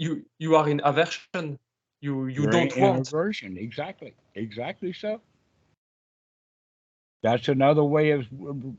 you 0.00 0.24
you 0.40 0.56
are 0.56 0.68
in 0.68 0.80
aversion. 0.82 1.58
You 2.00 2.26
you 2.26 2.42
You're 2.42 2.50
don't 2.50 2.76
want. 2.76 3.08
aversion. 3.08 3.56
Exactly. 3.56 4.14
Exactly 4.34 4.92
so. 4.92 5.20
That's 7.22 7.48
another 7.48 7.84
way 7.84 8.10
of 8.10 8.26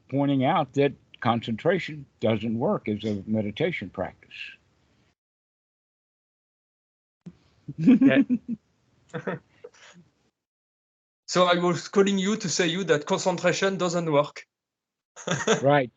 pointing 0.10 0.44
out 0.46 0.74
that 0.74 0.94
concentration 1.22 2.06
doesn't 2.20 2.58
work 2.58 2.88
as 2.88 3.04
a 3.04 3.24
meditation 3.28 3.90
practice. 3.90 4.30
So 11.30 11.46
I 11.46 11.54
was 11.60 11.88
calling 11.88 12.18
you 12.18 12.38
to 12.38 12.50
say 12.50 12.66
you 12.66 12.84
that 12.86 13.06
concentration 13.06 13.78
doesn't 13.78 14.12
work. 14.12 14.48
right. 15.62 15.92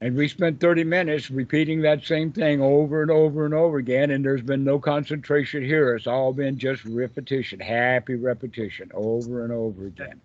And 0.00 0.16
we 0.16 0.26
spent 0.26 0.58
30 0.58 0.84
minutes 0.84 1.30
repeating 1.30 1.82
that 1.82 2.02
same 2.02 2.32
thing 2.32 2.62
over 2.62 3.02
and 3.02 3.10
over 3.10 3.44
and 3.44 3.52
over 3.52 3.76
again, 3.76 4.10
and 4.10 4.24
there's 4.24 4.40
been 4.40 4.64
no 4.64 4.78
concentration 4.78 5.62
here. 5.62 5.94
It's 5.94 6.06
all 6.06 6.32
been 6.32 6.56
just 6.56 6.82
repetition, 6.86 7.60
happy 7.60 8.14
repetition 8.14 8.90
over 8.94 9.44
and 9.44 9.52
over 9.52 9.86
again. 9.86 10.18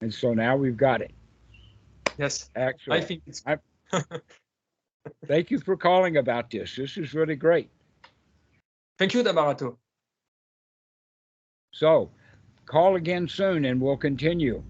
And 0.00 0.14
so 0.14 0.32
now 0.32 0.56
we've 0.56 0.78
got 0.78 1.02
it. 1.02 1.12
Yes, 2.20 2.50
Excellent. 2.54 3.02
I 3.02 3.06
think 3.06 3.22
it's 3.26 3.42
Thank 5.26 5.50
you 5.50 5.58
for 5.58 5.74
calling 5.74 6.18
about 6.18 6.50
this. 6.50 6.76
This 6.76 6.98
is 6.98 7.14
really 7.14 7.34
great. 7.34 7.70
thank 8.98 9.14
you, 9.14 9.22
Dhammarato. 9.24 9.76
So 11.72 12.10
call 12.66 12.96
again 12.96 13.26
soon 13.26 13.64
and 13.64 13.80
we'll 13.80 13.96
continue. 13.96 14.62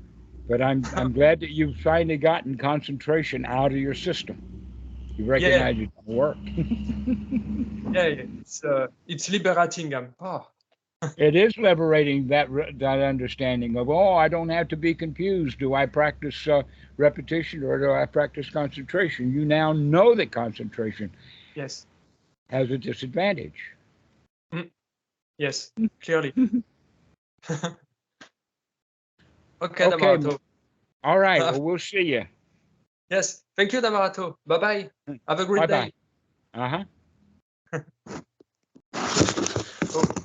But 0.48 0.62
I'm 0.62 0.84
I'm 0.94 1.12
glad 1.20 1.40
that 1.40 1.50
you've 1.50 1.76
finally 1.78 2.18
gotten 2.18 2.56
concentration 2.56 3.44
out 3.44 3.72
of 3.72 3.78
your 3.78 3.94
system. 3.94 4.40
You 5.18 5.24
recognize 5.24 5.76
it 5.76 5.90
work. 6.06 6.38
Yeah, 7.92 8.06
yeah, 8.06 8.22
it's 8.40 8.62
uh, 8.62 8.86
it's 9.08 9.28
liberating. 9.28 9.92
Um, 9.94 10.14
oh, 10.20 10.46
it 11.16 11.34
is 11.34 11.56
liberating 11.56 12.28
that 12.28 12.48
that 12.78 13.00
understanding 13.00 13.76
of 13.76 13.88
oh, 13.88 14.14
I 14.14 14.28
don't 14.28 14.50
have 14.50 14.68
to 14.68 14.76
be 14.76 14.94
confused. 14.94 15.58
Do 15.58 15.74
I 15.74 15.86
practice 15.86 16.46
uh, 16.46 16.62
repetition 16.98 17.62
or 17.64 17.78
do 17.78 17.90
I 17.90 18.04
practice 18.06 18.50
concentration? 18.50 19.32
You 19.32 19.44
now 19.46 19.72
know 19.72 20.14
that 20.14 20.30
concentration 20.30 21.10
yes 21.54 21.86
has 22.50 22.70
a 22.70 22.76
disadvantage. 22.76 23.72
Mm. 24.52 24.70
Yes, 25.38 25.72
hmm. 25.76 25.86
clearly. 26.02 26.34
okay, 29.62 29.86
okay, 29.86 30.36
All 31.02 31.18
right, 31.18 31.40
uh, 31.40 31.52
well, 31.52 31.62
we'll 31.62 31.78
see 31.78 32.02
you. 32.02 32.26
Yes, 33.08 33.42
thank 33.56 33.72
you, 33.72 33.80
Dhammarato. 33.80 34.36
Bye 34.46 34.58
bye. 34.58 34.90
Have 35.26 35.40
a 35.40 35.46
great 35.46 35.66
bye 35.66 35.66
-bye. 35.66 35.84
day. 35.84 35.92
Uh 36.52 36.68
huh. 36.68 36.84
oh. 39.94 40.19